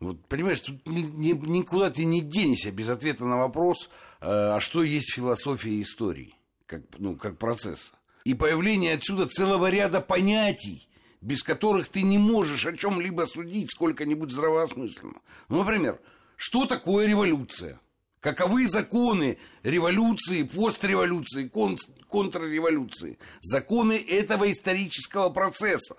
Вот, 0.00 0.22
понимаешь, 0.26 0.60
тут 0.60 0.86
ни, 0.86 1.00
ни, 1.00 1.32
никуда 1.32 1.90
ты 1.90 2.04
не 2.04 2.20
денешься 2.20 2.70
без 2.72 2.88
ответа 2.90 3.24
на 3.24 3.38
вопрос, 3.38 3.88
э, 4.20 4.26
а 4.26 4.60
что 4.60 4.82
есть 4.82 5.14
философия 5.14 5.80
истории, 5.80 6.34
как, 6.66 6.82
ну, 6.98 7.16
как 7.16 7.38
процесса. 7.38 7.94
И 8.24 8.34
появление 8.34 8.94
отсюда 8.94 9.26
целого 9.26 9.70
ряда 9.70 10.00
понятий, 10.00 10.88
без 11.24 11.42
которых 11.42 11.88
ты 11.88 12.02
не 12.02 12.18
можешь 12.18 12.66
о 12.66 12.76
чем-либо 12.76 13.22
судить 13.22 13.70
сколько-нибудь 13.70 14.30
здравоосмысленно. 14.30 15.20
Ну, 15.48 15.60
например, 15.60 15.98
что 16.36 16.66
такое 16.66 17.06
революция? 17.06 17.80
Каковы 18.20 18.68
законы 18.68 19.38
революции, 19.62 20.42
постреволюции, 20.42 21.48
кон 21.48 21.78
контрреволюции? 22.08 23.18
Законы 23.40 23.94
этого 23.94 24.50
исторического 24.50 25.30
процесса, 25.30 25.96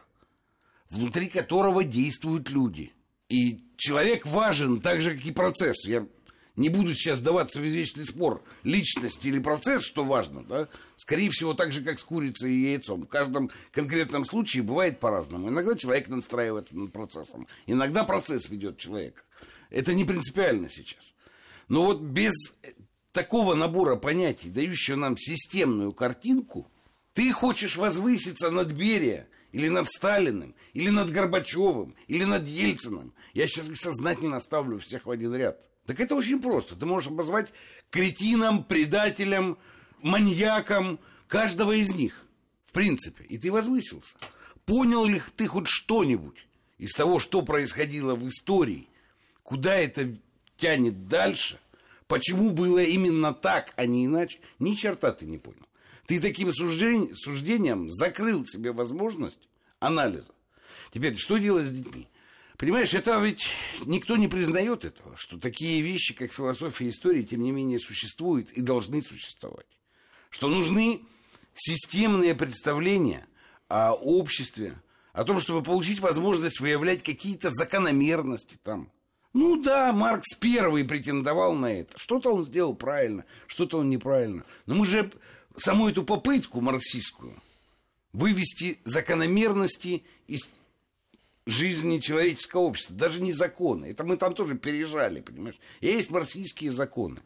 внутри 0.91 1.27
которого 1.27 1.83
действуют 1.83 2.51
люди. 2.51 2.93
И 3.27 3.63
человек 3.77 4.27
важен 4.27 4.79
так 4.79 5.01
же, 5.01 5.15
как 5.15 5.25
и 5.25 5.31
процесс. 5.31 5.87
Я 5.87 6.07
не 6.55 6.69
буду 6.69 6.93
сейчас 6.93 7.19
даваться 7.19 7.59
в 7.59 7.67
извечный 7.67 8.05
спор, 8.05 8.41
личность 8.63 9.25
или 9.25 9.39
процесс, 9.39 9.83
что 9.83 10.03
важно, 10.05 10.43
да, 10.43 10.67
скорее 10.95 11.29
всего, 11.29 11.53
так 11.53 11.71
же, 11.71 11.81
как 11.81 11.99
с 11.99 12.03
курицей 12.03 12.53
и 12.53 12.71
яйцом. 12.71 13.03
В 13.03 13.07
каждом 13.07 13.51
конкретном 13.71 14.25
случае 14.25 14.63
бывает 14.63 14.99
по-разному. 14.99 15.49
Иногда 15.49 15.75
человек 15.75 16.07
настраивается 16.07 16.75
над 16.77 16.91
процессом, 16.91 17.47
иногда 17.65 18.03
процесс 18.03 18.49
ведет 18.49 18.77
человека. 18.77 19.23
Это 19.69 19.93
не 19.93 20.05
принципиально 20.05 20.69
сейчас. 20.69 21.13
Но 21.67 21.85
вот 21.85 22.01
без 22.01 22.33
такого 23.11 23.55
набора 23.55 23.95
понятий, 23.95 24.49
дающего 24.49 24.95
нам 24.95 25.17
системную 25.17 25.91
картинку, 25.93 26.69
ты 27.13 27.31
хочешь 27.31 27.75
возвыситься 27.75 28.51
над 28.51 28.71
Берия, 28.71 29.27
или 29.51 29.69
над 29.69 29.87
Сталиным, 29.87 30.53
или 30.73 30.89
над 30.89 31.11
Горбачевым, 31.11 31.95
или 32.07 32.25
над 32.25 32.45
Ельциным. 32.45 33.13
Я 33.33 33.47
сейчас 33.47 33.69
сознательно 33.73 34.41
ставлю 34.41 34.79
всех 34.79 35.05
в 35.05 35.11
один 35.11 35.33
ряд. 35.33 35.65
Так 35.85 35.99
это 35.99 36.15
очень 36.15 36.41
просто. 36.41 36.75
Ты 36.75 36.85
можешь 36.85 37.09
обозвать 37.09 37.53
кретином, 37.89 38.63
предателем, 38.63 39.57
маньяком 40.01 40.99
каждого 41.27 41.73
из 41.73 41.93
них. 41.93 42.23
В 42.63 42.71
принципе. 42.71 43.23
И 43.25 43.37
ты 43.37 43.51
возвысился. 43.51 44.15
Понял 44.65 45.05
ли 45.05 45.21
ты 45.35 45.47
хоть 45.47 45.67
что-нибудь 45.67 46.47
из 46.77 46.93
того, 46.93 47.19
что 47.19 47.41
происходило 47.43 48.15
в 48.15 48.27
истории? 48.27 48.87
Куда 49.43 49.75
это 49.75 50.15
тянет 50.57 51.07
дальше? 51.07 51.59
Почему 52.07 52.51
было 52.51 52.83
именно 52.83 53.33
так, 53.33 53.73
а 53.75 53.85
не 53.85 54.05
иначе? 54.05 54.39
Ни 54.59 54.73
черта 54.73 55.11
ты 55.11 55.25
не 55.25 55.37
понял. 55.37 55.65
Ты 56.07 56.19
таким 56.19 56.53
суждением, 56.53 57.15
суждением 57.15 57.89
закрыл 57.89 58.45
себе 58.45 58.71
возможность 58.71 59.39
анализа. 59.79 60.31
Теперь, 60.91 61.17
что 61.17 61.37
делать 61.37 61.67
с 61.67 61.71
детьми? 61.71 62.07
Понимаешь, 62.57 62.93
это 62.93 63.19
ведь 63.19 63.45
никто 63.85 64.15
не 64.15 64.27
признает 64.27 64.85
этого, 64.85 65.17
что 65.17 65.37
такие 65.37 65.81
вещи, 65.81 66.13
как 66.13 66.31
философия 66.31 66.89
истории, 66.89 67.23
тем 67.23 67.41
не 67.41 67.51
менее 67.51 67.79
существуют 67.79 68.51
и 68.51 68.61
должны 68.61 69.01
существовать. 69.01 69.65
Что 70.29 70.47
нужны 70.47 71.01
системные 71.53 72.33
представления 72.33 73.27
о 73.67 73.93
обществе, 73.93 74.79
о 75.11 75.25
том, 75.25 75.39
чтобы 75.39 75.63
получить 75.63 75.99
возможность 75.99 76.59
выявлять 76.59 77.03
какие-то 77.03 77.49
закономерности 77.49 78.57
там. 78.63 78.89
Ну 79.33 79.61
да, 79.61 79.91
Маркс 79.91 80.33
первый 80.35 80.85
претендовал 80.85 81.55
на 81.55 81.73
это. 81.73 81.97
Что-то 81.99 82.33
он 82.33 82.45
сделал 82.45 82.73
правильно, 82.73 83.25
что-то 83.47 83.79
он 83.79 83.89
неправильно. 83.89 84.45
Но 84.65 84.75
мы 84.75 84.85
же 84.85 85.11
саму 85.57 85.89
эту 85.89 86.03
попытку 86.03 86.61
марксистскую 86.61 87.33
вывести 88.13 88.79
закономерности 88.85 90.03
из 90.27 90.47
жизни 91.45 91.99
человеческого 91.99 92.61
общества, 92.61 92.95
даже 92.95 93.21
не 93.21 93.31
законы. 93.31 93.85
Это 93.87 94.03
мы 94.03 94.17
там 94.17 94.33
тоже 94.33 94.55
пережали, 94.55 95.21
понимаешь? 95.21 95.59
Есть 95.81 96.09
марксистские 96.09 96.71
законы. 96.71 97.19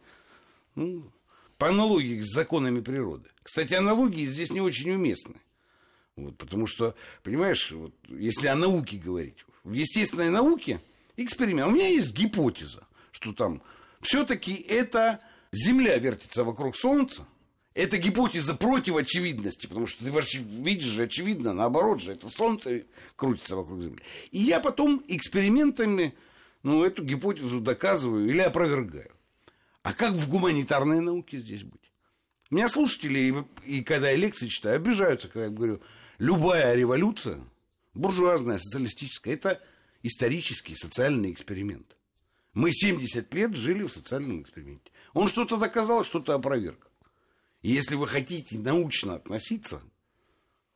Ну, 0.75 1.11
по 1.57 1.69
аналогии 1.69 2.21
с 2.21 2.33
законами 2.33 2.81
природы. 2.81 3.29
Кстати, 3.43 3.73
аналогии 3.73 4.25
здесь 4.25 4.51
не 4.51 4.61
очень 4.61 4.91
уместны. 4.91 5.35
Вот, 6.15 6.37
потому 6.37 6.67
что, 6.67 6.95
понимаешь, 7.23 7.71
вот, 7.71 7.93
если 8.09 8.47
о 8.47 8.55
науке 8.55 8.97
говорить, 8.97 9.45
в 9.63 9.73
естественной 9.73 10.29
науке 10.29 10.81
эксперимент. 11.17 11.67
У 11.67 11.71
меня 11.71 11.87
есть 11.87 12.13
гипотеза, 12.13 12.87
что 13.11 13.33
там 13.33 13.61
все-таки 14.01 14.53
это 14.53 15.21
Земля 15.51 15.97
вертится 15.97 16.43
вокруг 16.43 16.75
Солнца, 16.75 17.25
это 17.79 17.97
гипотеза 17.97 18.55
против 18.55 18.97
очевидности, 18.97 19.65
потому 19.67 19.87
что 19.87 20.03
ты 20.03 20.11
видишь 20.41 20.85
же 20.85 21.03
очевидно, 21.03 21.53
наоборот 21.53 22.01
же, 22.01 22.11
это 22.11 22.29
Солнце 22.29 22.83
крутится 23.15 23.55
вокруг 23.55 23.81
Земли. 23.81 24.01
И 24.31 24.39
я 24.39 24.59
потом 24.59 25.01
экспериментами 25.07 26.13
ну, 26.61 26.83
эту 26.83 27.03
гипотезу 27.03 27.61
доказываю 27.61 28.29
или 28.29 28.41
опровергаю. 28.41 29.11
А 29.81 29.93
как 29.93 30.13
в 30.13 30.29
гуманитарной 30.29 30.99
науке 30.99 31.37
здесь 31.37 31.63
быть? 31.63 31.79
У 32.51 32.55
меня 32.55 32.67
слушатели, 32.67 33.45
и, 33.65 33.77
и 33.77 33.83
когда 33.83 34.09
я 34.09 34.17
лекции 34.17 34.47
читаю, 34.47 34.75
обижаются, 34.75 35.29
когда 35.29 35.45
я 35.45 35.49
говорю, 35.49 35.81
любая 36.17 36.75
революция, 36.75 37.39
буржуазная, 37.93 38.57
социалистическая, 38.57 39.33
это 39.35 39.61
исторический 40.03 40.75
социальный 40.75 41.31
эксперимент. 41.31 41.95
Мы 42.53 42.73
70 42.73 43.33
лет 43.33 43.55
жили 43.55 43.83
в 43.83 43.93
социальном 43.93 44.41
эксперименте. 44.41 44.91
Он 45.13 45.29
что-то 45.29 45.55
доказал, 45.55 46.03
что-то 46.03 46.33
опроверг. 46.33 46.88
И 47.61 47.71
если 47.71 47.95
вы 47.95 48.07
хотите 48.07 48.57
научно 48.57 49.15
относиться 49.15 49.81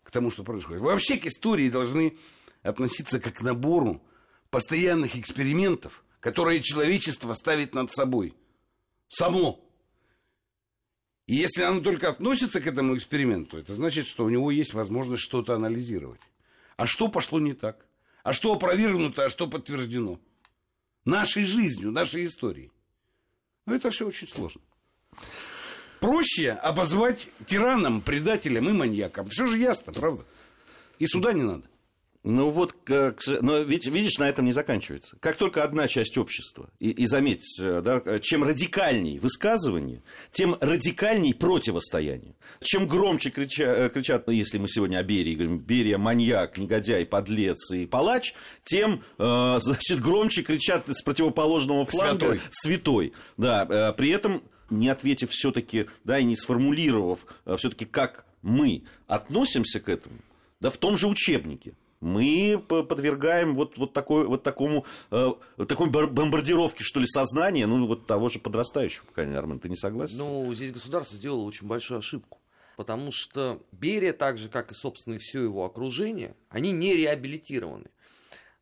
к 0.04 0.12
тому, 0.12 0.32
что 0.32 0.44
происходит, 0.44 0.82
вы 0.82 0.88
вообще 0.88 1.18
к 1.18 1.26
истории 1.26 1.70
должны 1.70 2.18
относиться 2.62 3.20
как 3.20 3.36
к 3.36 3.42
набору 3.42 4.02
постоянных 4.50 5.16
экспериментов, 5.16 6.04
которые 6.20 6.62
человечество 6.62 7.34
ставит 7.34 7.74
над 7.74 7.92
собой. 7.92 8.36
Само. 9.08 9.60
И 11.26 11.36
если 11.36 11.62
оно 11.62 11.80
только 11.82 12.10
относится 12.10 12.60
к 12.60 12.68
этому 12.68 12.98
эксперименту, 12.98 13.58
это 13.58 13.76
значит, 13.76 14.08
что 14.08 14.26
у 14.26 14.30
него 14.30 14.52
есть 14.52 14.74
возможность 14.74 15.24
что-то 15.24 15.56
анализировать. 15.56 16.22
А 16.76 16.86
что 16.86 17.08
пошло 17.08 17.40
не 17.40 17.54
так? 17.54 17.86
А 18.24 18.34
что 18.34 18.54
опровергнуто, 18.54 19.26
а 19.26 19.30
что 19.30 19.48
подтверждено? 19.48 20.20
нашей 21.06 21.44
жизнью, 21.44 21.92
нашей 21.92 22.26
историей. 22.26 22.72
Но 23.66 23.76
это 23.76 23.90
все 23.92 24.08
очень 24.08 24.28
сложно. 24.28 24.62
Проще 26.04 26.52
обозвать 26.52 27.28
тираном, 27.48 28.02
предателем 28.02 28.68
и 28.68 28.74
маньяком. 28.74 29.30
Все 29.30 29.48
же 29.48 29.58
ясно, 29.58 29.94
правда? 29.94 30.26
И 31.00 31.08
суда 31.08 31.32
не 31.32 31.44
надо. 31.44 31.64
Ну 32.26 32.50
вот, 32.50 32.76
как, 32.84 33.22
но 33.42 33.60
ведь, 33.60 33.88
видишь, 33.88 34.18
на 34.18 34.28
этом 34.28 34.44
не 34.44 34.52
заканчивается. 34.52 35.16
Как 35.22 35.38
только 35.38 35.64
одна 35.64 35.88
часть 35.88 36.18
общества, 36.18 36.70
и, 36.80 36.90
и 36.90 37.06
заметь, 37.06 37.46
да, 37.58 38.20
чем 38.20 38.44
радикальней 38.44 39.18
высказывание, 39.18 40.04
тем 40.32 40.58
радикальней 40.60 41.34
противостояние. 41.34 42.36
Чем 42.62 42.86
громче 42.86 43.30
крича, 43.30 43.88
кричат, 43.88 44.28
ну, 44.28 44.34
если 44.34 44.58
мы 44.58 44.68
сегодня 44.68 44.98
о 44.98 45.04
Берии 45.04 45.36
говорим, 45.36 45.60
Берия 45.60 45.98
маньяк, 45.98 46.58
негодяй, 46.58 47.06
подлец 47.06 47.72
и 47.72 47.86
палач, 47.86 48.34
тем, 48.66 49.04
э, 49.20 49.60
значит, 49.62 50.02
громче 50.02 50.42
кричат 50.44 50.84
с 50.90 51.02
противоположного 51.02 51.86
фланга 51.86 52.26
святой. 52.26 52.42
святой. 52.50 53.14
Да, 53.38 53.66
э, 53.70 53.94
при 53.94 54.10
этом 54.10 54.44
не 54.80 54.90
ответив 54.90 55.32
все-таки, 55.32 55.88
да, 56.04 56.20
и 56.20 56.24
не 56.24 56.36
сформулировав 56.36 57.26
э, 57.46 57.56
все-таки, 57.58 57.86
как 57.86 58.26
мы 58.42 58.84
относимся 59.08 59.80
к 59.80 59.90
этому, 59.90 60.18
да, 60.60 60.70
в 60.70 60.78
том 60.78 60.98
же 60.98 61.08
учебнике 61.08 61.74
мы 62.04 62.62
подвергаем 62.68 63.56
вот, 63.56 63.78
вот, 63.78 63.94
такой, 63.94 64.26
вот 64.28 64.44
такому, 64.44 64.86
э, 65.10 65.32
такой 65.68 65.90
бомбардировке, 65.90 66.84
что 66.84 67.00
ли, 67.00 67.08
сознания, 67.08 67.66
ну, 67.66 67.88
вот 67.88 68.06
того 68.06 68.30
же 68.30 68.40
подрастающего 68.40 69.06
поколения, 69.06 69.38
Армен, 69.38 69.60
ты 69.60 69.70
не 69.70 69.78
согласен? 69.78 70.18
Ну, 70.18 70.54
здесь 70.54 70.72
государство 70.72 71.18
сделало 71.18 71.44
очень 71.44 71.66
большую 71.66 72.00
ошибку. 72.00 72.40
Потому 72.76 73.12
что 73.12 73.62
Берия, 73.72 74.14
так 74.14 74.38
же, 74.38 74.50
как 74.50 74.72
и, 74.72 74.76
собственно, 74.76 75.18
все 75.20 75.44
его 75.44 75.64
окружение, 75.64 76.36
они 76.50 76.72
не 76.72 76.96
реабилитированы. 76.96 77.90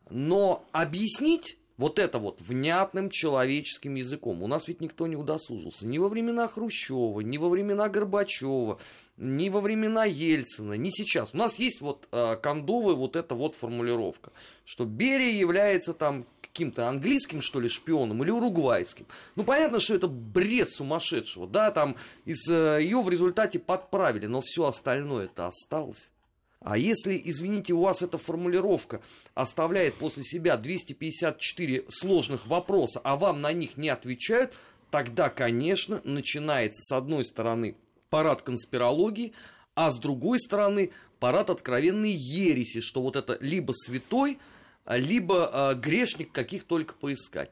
Но 0.10 0.66
объяснить 0.72 1.58
вот 1.82 1.98
это 1.98 2.20
вот 2.20 2.40
внятным 2.40 3.10
человеческим 3.10 3.96
языком. 3.96 4.44
У 4.44 4.48
нас 4.48 4.68
ведь 4.68 4.82
никто 4.82 5.08
не 5.08 5.16
удосужился. 5.16 5.86
Ни 5.86 5.98
во 5.98 6.10
времена 6.10 6.48
Хрущева, 6.48 7.22
ни 7.22 7.38
во 7.38 7.50
времена 7.50 7.90
Горбачева, 7.90 8.80
ни 9.18 9.50
во 9.50 9.62
времена 9.62 10.06
Ельцина, 10.06 10.74
ни 10.74 10.92
сейчас. 10.92 11.34
У 11.34 11.38
нас 11.38 11.56
есть 11.58 11.82
вот 11.82 12.08
э, 12.12 12.38
кондовая 12.42 12.94
вот 12.94 13.16
эта 13.16 13.34
вот 13.34 13.56
формулировка, 13.56 14.32
что 14.64 14.86
Берия 14.86 15.32
является 15.32 15.94
там 15.94 16.28
каким-то 16.42 16.88
английским, 16.88 17.42
что 17.42 17.60
ли, 17.60 17.68
шпионом 17.68 18.22
или 18.24 18.30
уругвайским. 18.30 19.08
Ну, 19.36 19.44
понятно, 19.44 19.80
что 19.80 19.96
это 19.96 20.08
бред 20.08 20.70
сумасшедшего, 20.70 21.48
да, 21.48 21.72
там 21.72 21.96
из 22.26 22.48
э, 22.48 22.80
ее 22.84 23.02
в 23.02 23.10
результате 23.10 23.58
подправили, 23.58 24.28
но 24.28 24.42
все 24.42 24.66
остальное 24.66 25.26
это 25.26 25.48
осталось. 25.48 26.12
А 26.62 26.78
если, 26.78 27.20
извините, 27.24 27.74
у 27.74 27.82
вас 27.82 28.04
эта 28.04 28.20
формулировка 28.20 29.02
оставляет 29.34 29.96
после 29.96 30.24
себя 30.24 30.58
254 30.58 31.86
сложных 31.90 32.46
вопроса, 32.46 33.02
а 33.04 33.16
вам 33.16 33.42
на 33.42 33.52
них 33.52 33.78
не 33.78 33.90
отвечают, 33.90 34.54
тогда, 34.92 35.30
конечно, 35.30 36.02
начинается 36.04 36.82
с 36.84 36.92
одной 36.96 37.26
стороны 37.26 37.78
парад 38.12 38.44
конспирологии, 38.44 39.34
а 39.74 39.90
с 39.90 39.98
другой 39.98 40.40
стороны 40.40 40.92
парад 41.20 41.50
откровенной 41.50 42.12
ереси, 42.12 42.80
что 42.80 43.02
вот 43.02 43.16
это 43.16 43.38
либо 43.42 43.72
святой, 43.72 44.38
либо 44.86 45.50
э, 45.52 45.80
грешник, 45.80 46.32
каких 46.32 46.66
только 46.66 46.94
поискать. 46.94 47.52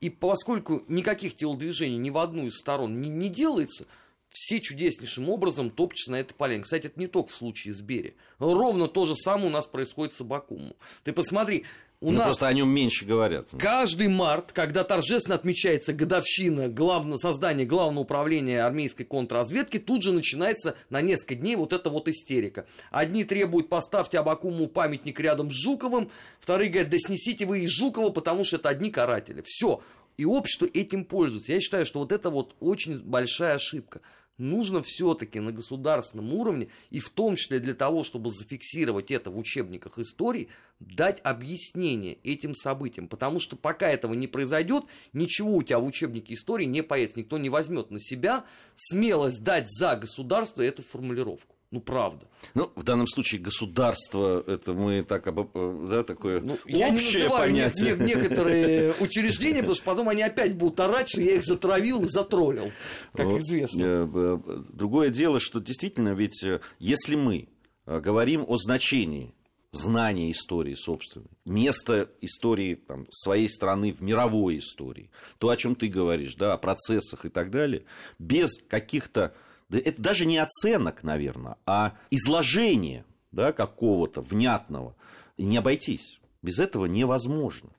И 0.00 0.10
поскольку 0.10 0.82
никаких 0.86 1.34
телодвижений 1.34 1.96
ни 1.96 2.10
в 2.10 2.18
одну 2.18 2.46
из 2.46 2.58
сторон 2.58 3.00
не 3.00 3.28
делается, 3.30 3.86
все 4.30 4.60
чудеснейшим 4.60 5.28
образом 5.28 5.70
топчутся 5.70 6.12
на 6.12 6.20
этой 6.20 6.34
поляне. 6.34 6.62
Кстати, 6.62 6.86
это 6.86 6.98
не 6.98 7.08
только 7.08 7.30
в 7.30 7.34
случае 7.34 7.74
с 7.74 7.80
Бери. 7.80 8.14
Ровно 8.38 8.88
то 8.88 9.06
же 9.06 9.14
самое 9.14 9.48
у 9.48 9.50
нас 9.50 9.66
происходит 9.66 10.14
с 10.14 10.20
Абакумом. 10.20 10.74
Ты 11.04 11.12
посмотри, 11.12 11.64
у 12.02 12.12
ну, 12.12 12.18
нас 12.18 12.28
просто 12.28 12.48
о 12.48 12.52
нем 12.54 12.70
меньше 12.70 13.04
говорят. 13.04 13.48
Каждый 13.58 14.08
март, 14.08 14.52
когда 14.52 14.84
торжественно 14.84 15.34
отмечается 15.34 15.92
годовщина 15.92 16.68
главного, 16.68 17.18
создания 17.18 17.66
главного 17.66 18.04
управления 18.04 18.62
армейской 18.62 19.04
контрразведки, 19.04 19.78
тут 19.78 20.02
же 20.02 20.12
начинается 20.12 20.76
на 20.88 21.02
несколько 21.02 21.34
дней 21.34 21.56
вот 21.56 21.74
эта 21.74 21.90
вот 21.90 22.08
истерика. 22.08 22.66
Одни 22.90 23.24
требуют 23.24 23.68
поставьте 23.68 24.18
Абакуму 24.18 24.66
памятник 24.66 25.20
рядом 25.20 25.50
с 25.50 25.54
Жуковым, 25.54 26.10
вторые 26.40 26.70
говорят, 26.70 26.90
да 26.90 26.96
снесите 26.98 27.44
вы 27.44 27.64
и 27.64 27.66
Жукова, 27.66 28.08
потому 28.08 28.44
что 28.44 28.56
это 28.56 28.70
одни 28.70 28.90
каратели. 28.90 29.42
Все. 29.44 29.82
И 30.16 30.24
общество 30.24 30.66
этим 30.72 31.04
пользуется. 31.04 31.52
Я 31.52 31.60
считаю, 31.60 31.84
что 31.84 31.98
вот 31.98 32.12
это 32.12 32.30
вот 32.30 32.54
очень 32.60 32.98
большая 33.02 33.56
ошибка 33.56 34.00
нужно 34.40 34.82
все-таки 34.82 35.38
на 35.40 35.52
государственном 35.52 36.32
уровне, 36.32 36.68
и 36.90 36.98
в 36.98 37.10
том 37.10 37.36
числе 37.36 37.60
для 37.60 37.74
того, 37.74 38.02
чтобы 38.02 38.30
зафиксировать 38.30 39.10
это 39.10 39.30
в 39.30 39.38
учебниках 39.38 39.98
истории, 39.98 40.48
дать 40.80 41.20
объяснение 41.22 42.14
этим 42.24 42.54
событиям. 42.54 43.06
Потому 43.06 43.38
что 43.38 43.56
пока 43.56 43.88
этого 43.88 44.14
не 44.14 44.26
произойдет, 44.26 44.84
ничего 45.12 45.54
у 45.54 45.62
тебя 45.62 45.78
в 45.78 45.84
учебнике 45.84 46.34
истории 46.34 46.64
не 46.64 46.82
появится. 46.82 47.18
Никто 47.20 47.38
не 47.38 47.50
возьмет 47.50 47.90
на 47.90 48.00
себя 48.00 48.44
смелость 48.74 49.42
дать 49.42 49.70
за 49.70 49.96
государство 49.96 50.62
эту 50.62 50.82
формулировку. 50.82 51.56
Ну, 51.70 51.80
правда. 51.80 52.26
Ну, 52.54 52.72
в 52.74 52.82
данном 52.82 53.06
случае 53.06 53.40
государство, 53.40 54.42
это 54.44 54.74
мы 54.74 55.04
так, 55.04 55.24
да, 55.24 56.02
такое 56.02 56.40
ну, 56.40 56.54
общее 56.54 56.78
я 56.78 56.88
не 56.88 56.96
называю 56.96 57.46
понятие. 57.46 57.94
Не, 57.94 58.00
не, 58.00 58.06
некоторые 58.06 58.94
учреждения, 59.00 59.58
потому 59.58 59.74
что 59.74 59.84
потом 59.84 60.08
они 60.08 60.22
опять 60.22 60.56
будут 60.56 60.80
орать, 60.80 61.10
что 61.10 61.20
я 61.20 61.36
их 61.36 61.44
затравил 61.44 62.02
и 62.02 62.08
затроллил, 62.08 62.72
как 63.14 63.26
вот, 63.26 63.40
известно. 63.40 63.82
Э, 63.82 64.08
э, 64.12 64.62
другое 64.72 65.10
дело, 65.10 65.38
что 65.38 65.60
действительно, 65.60 66.12
ведь 66.12 66.42
э, 66.42 66.60
если 66.80 67.14
мы 67.14 67.48
говорим 67.86 68.44
о 68.48 68.56
значении 68.56 69.32
знания 69.70 70.32
истории 70.32 70.74
собственной, 70.74 71.30
место 71.44 72.10
истории 72.20 72.74
там, 72.74 73.06
своей 73.10 73.48
страны 73.48 73.92
в 73.92 74.02
мировой 74.02 74.58
истории, 74.58 75.10
то, 75.38 75.50
о 75.50 75.56
чем 75.56 75.76
ты 75.76 75.86
говоришь, 75.86 76.34
да, 76.34 76.54
о 76.54 76.58
процессах 76.58 77.24
и 77.26 77.28
так 77.28 77.50
далее, 77.50 77.84
без 78.18 78.60
каких-то 78.68 79.34
это 79.78 80.00
даже 80.00 80.26
не 80.26 80.38
оценок, 80.38 81.02
наверное, 81.02 81.56
а 81.66 81.94
изложение 82.10 83.04
да, 83.32 83.52
какого-то 83.52 84.20
внятного. 84.20 84.94
Не 85.38 85.56
обойтись. 85.56 86.20
Без 86.42 86.58
этого 86.58 86.86
невозможно. 86.86 87.70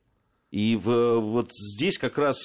И 0.52 0.76
в, 0.76 1.20
вот 1.20 1.52
здесь 1.52 1.98
как 1.98 2.18
раз 2.18 2.38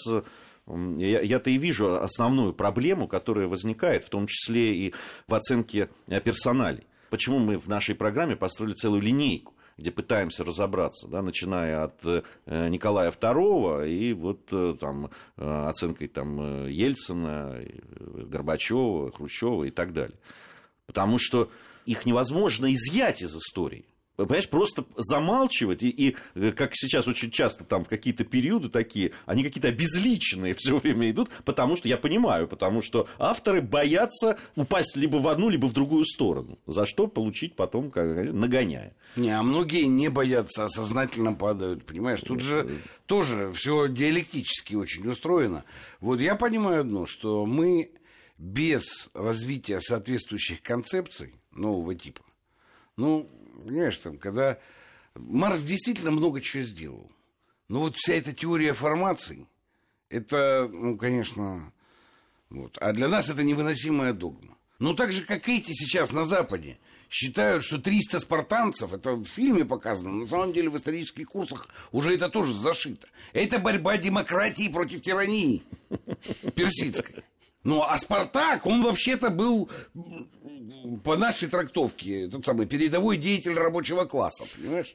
я-то 0.67 1.51
и 1.51 1.59
вижу 1.59 2.01
основную 2.01 2.53
проблему, 2.53 3.07
которая 3.07 3.47
возникает, 3.47 4.05
в 4.05 4.11
том 4.11 4.27
числе 4.27 4.75
и 4.75 4.95
в 5.29 5.35
оценке 5.35 5.91
персоналей. 6.25 6.87
Почему 7.11 7.39
мы 7.39 7.59
в 7.59 7.69
нашей 7.69 7.95
программе 7.95 8.37
построили 8.37 8.75
целую 8.75 9.03
линейку? 9.03 9.55
Где 9.79 9.91
пытаемся 9.91 10.43
разобраться, 10.43 11.07
да, 11.09 11.23
начиная 11.23 11.85
от 11.85 12.05
э, 12.05 12.23
Николая 12.69 13.11
II 13.11 13.89
и 13.89 14.13
вот 14.15 14.49
э, 14.51 14.75
там 14.81 15.11
э, 15.37 15.67
оценкой 15.69 16.09
там 16.09 16.67
Ельцина, 16.67 17.61
Горбачева, 17.99 19.13
Хрущева 19.13 19.65
и 19.65 19.71
так 19.71 19.93
далее. 19.93 20.19
Потому 20.87 21.19
что 21.19 21.51
их 21.85 22.07
невозможно 22.07 22.73
изъять 22.73 23.23
из 23.23 23.37
истории. 23.37 23.85
Понимаешь, 24.17 24.49
просто 24.49 24.87
замалчивать, 24.97 25.83
и, 25.83 25.91
и 25.91 26.17
э, 26.35 26.53
как 26.53 26.71
сейчас 26.75 27.07
очень 27.07 27.31
часто 27.31 27.65
там 27.65 27.85
какие-то 27.85 28.25
периоды 28.25 28.71
такие, 28.71 29.13
они 29.27 29.45
какие-то 29.45 29.69
обезличенные 29.69 30.55
все 30.55 30.79
время 30.79 31.11
идут, 31.11 31.29
потому 31.45 31.77
что, 31.77 31.87
я 31.89 31.99
понимаю, 31.99 32.49
потому 32.49 32.81
что 32.81 33.09
авторы 33.19 33.61
боятся 33.61 34.39
упасть 34.55 34.97
либо 34.97 35.17
в 35.17 35.29
одну, 35.29 35.51
либо 35.51 35.67
в 35.67 35.75
другую 35.75 36.07
сторону, 36.07 36.59
за 36.67 36.87
что 36.87 37.09
получить 37.09 37.57
потом, 37.57 37.91
как, 37.91 38.33
нагоняя. 38.33 38.95
Не, 39.17 39.31
а 39.31 39.43
многие 39.43 39.85
не 39.85 40.09
боятся, 40.09 40.65
а 40.65 40.69
сознательно 40.71 41.35
падают, 41.35 41.85
понимаешь, 41.85 42.21
тут 42.21 42.41
же 42.41 42.81
тоже 43.05 43.53
все 43.53 43.87
диалектически 43.87 44.75
очень 44.75 45.07
устроено. 45.09 45.65
Вот 46.01 46.21
я 46.21 46.37
понимаю 46.37 46.81
одно, 46.81 47.05
что 47.05 47.45
мы 47.45 47.91
без 48.39 49.11
развития 49.13 49.81
соответствующих 49.81 50.63
концепций 50.63 51.35
нового 51.53 51.95
типа, 51.95 52.23
ну, 52.97 53.29
понимаешь, 53.65 53.97
там, 53.99 54.19
когда 54.19 54.59
Марс 55.15 55.63
действительно 55.63 56.11
много 56.11 56.41
чего 56.41 56.65
сделал. 56.65 57.11
Но 57.69 57.81
вот 57.81 57.97
вся 57.97 58.15
эта 58.15 58.33
теория 58.33 58.73
формаций, 58.73 59.47
это, 60.09 60.69
ну, 60.73 60.97
конечно, 60.97 61.73
вот. 62.51 62.79
А 62.81 62.93
для 62.93 63.09
нас 63.09 63.29
это 63.29 63.43
невыносимая 63.43 64.13
догма. 64.13 64.57
Ну, 64.79 64.95
так 64.95 65.13
же, 65.13 65.23
как 65.23 65.49
эти 65.49 65.73
сейчас 65.73 66.13
на 66.13 66.25
Западе 66.25 66.79
считают, 67.09 67.65
что 67.65 67.79
300 67.79 68.21
спартанцев, 68.21 68.93
это 68.93 69.15
в 69.15 69.25
фильме 69.25 69.65
показано, 69.65 70.13
на 70.13 70.29
самом 70.29 70.53
деле 70.53 70.69
в 70.71 70.77
исторических 70.77 71.29
курсах 71.29 71.69
уже 71.93 72.15
это 72.15 72.29
тоже 72.29 72.53
зашито. 72.53 73.09
Это 73.33 73.59
борьба 73.59 73.97
демократии 73.97 74.69
против 74.69 75.03
тирании 75.03 75.63
персидской. 76.55 77.25
Ну, 77.67 77.83
а 77.83 77.99
Спартак, 77.99 78.65
он 78.65 78.85
вообще-то 78.85 79.29
был 79.29 79.69
по 81.03 81.17
нашей 81.17 81.49
трактовке 81.49 82.29
тот 82.29 82.47
самый 82.47 82.67
передовой 82.67 83.17
деятель 83.17 83.55
рабочего 83.55 84.05
класса, 84.05 84.45
понимаешь? 84.57 84.95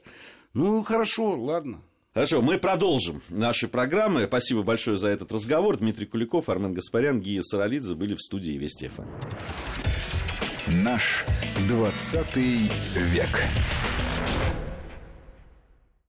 Ну, 0.54 0.82
хорошо, 0.82 1.38
ладно. 1.38 1.82
Хорошо, 2.14 2.40
мы 2.40 2.56
продолжим 2.58 3.20
наши 3.28 3.68
программы. 3.68 4.24
Спасибо 4.24 4.62
большое 4.62 4.96
за 4.96 5.08
этот 5.08 5.32
разговор. 5.32 5.76
Дмитрий 5.76 6.06
Куликов, 6.06 6.48
Армен 6.48 6.72
Гаспарян, 6.72 7.20
Гия 7.20 7.42
Саралидзе 7.42 7.94
были 7.94 8.14
в 8.14 8.22
студии 8.22 8.52
Вести 8.52 8.88
ФМ. 8.88 9.04
Наш 10.82 11.26
20 11.68 12.36
век. 12.36 13.28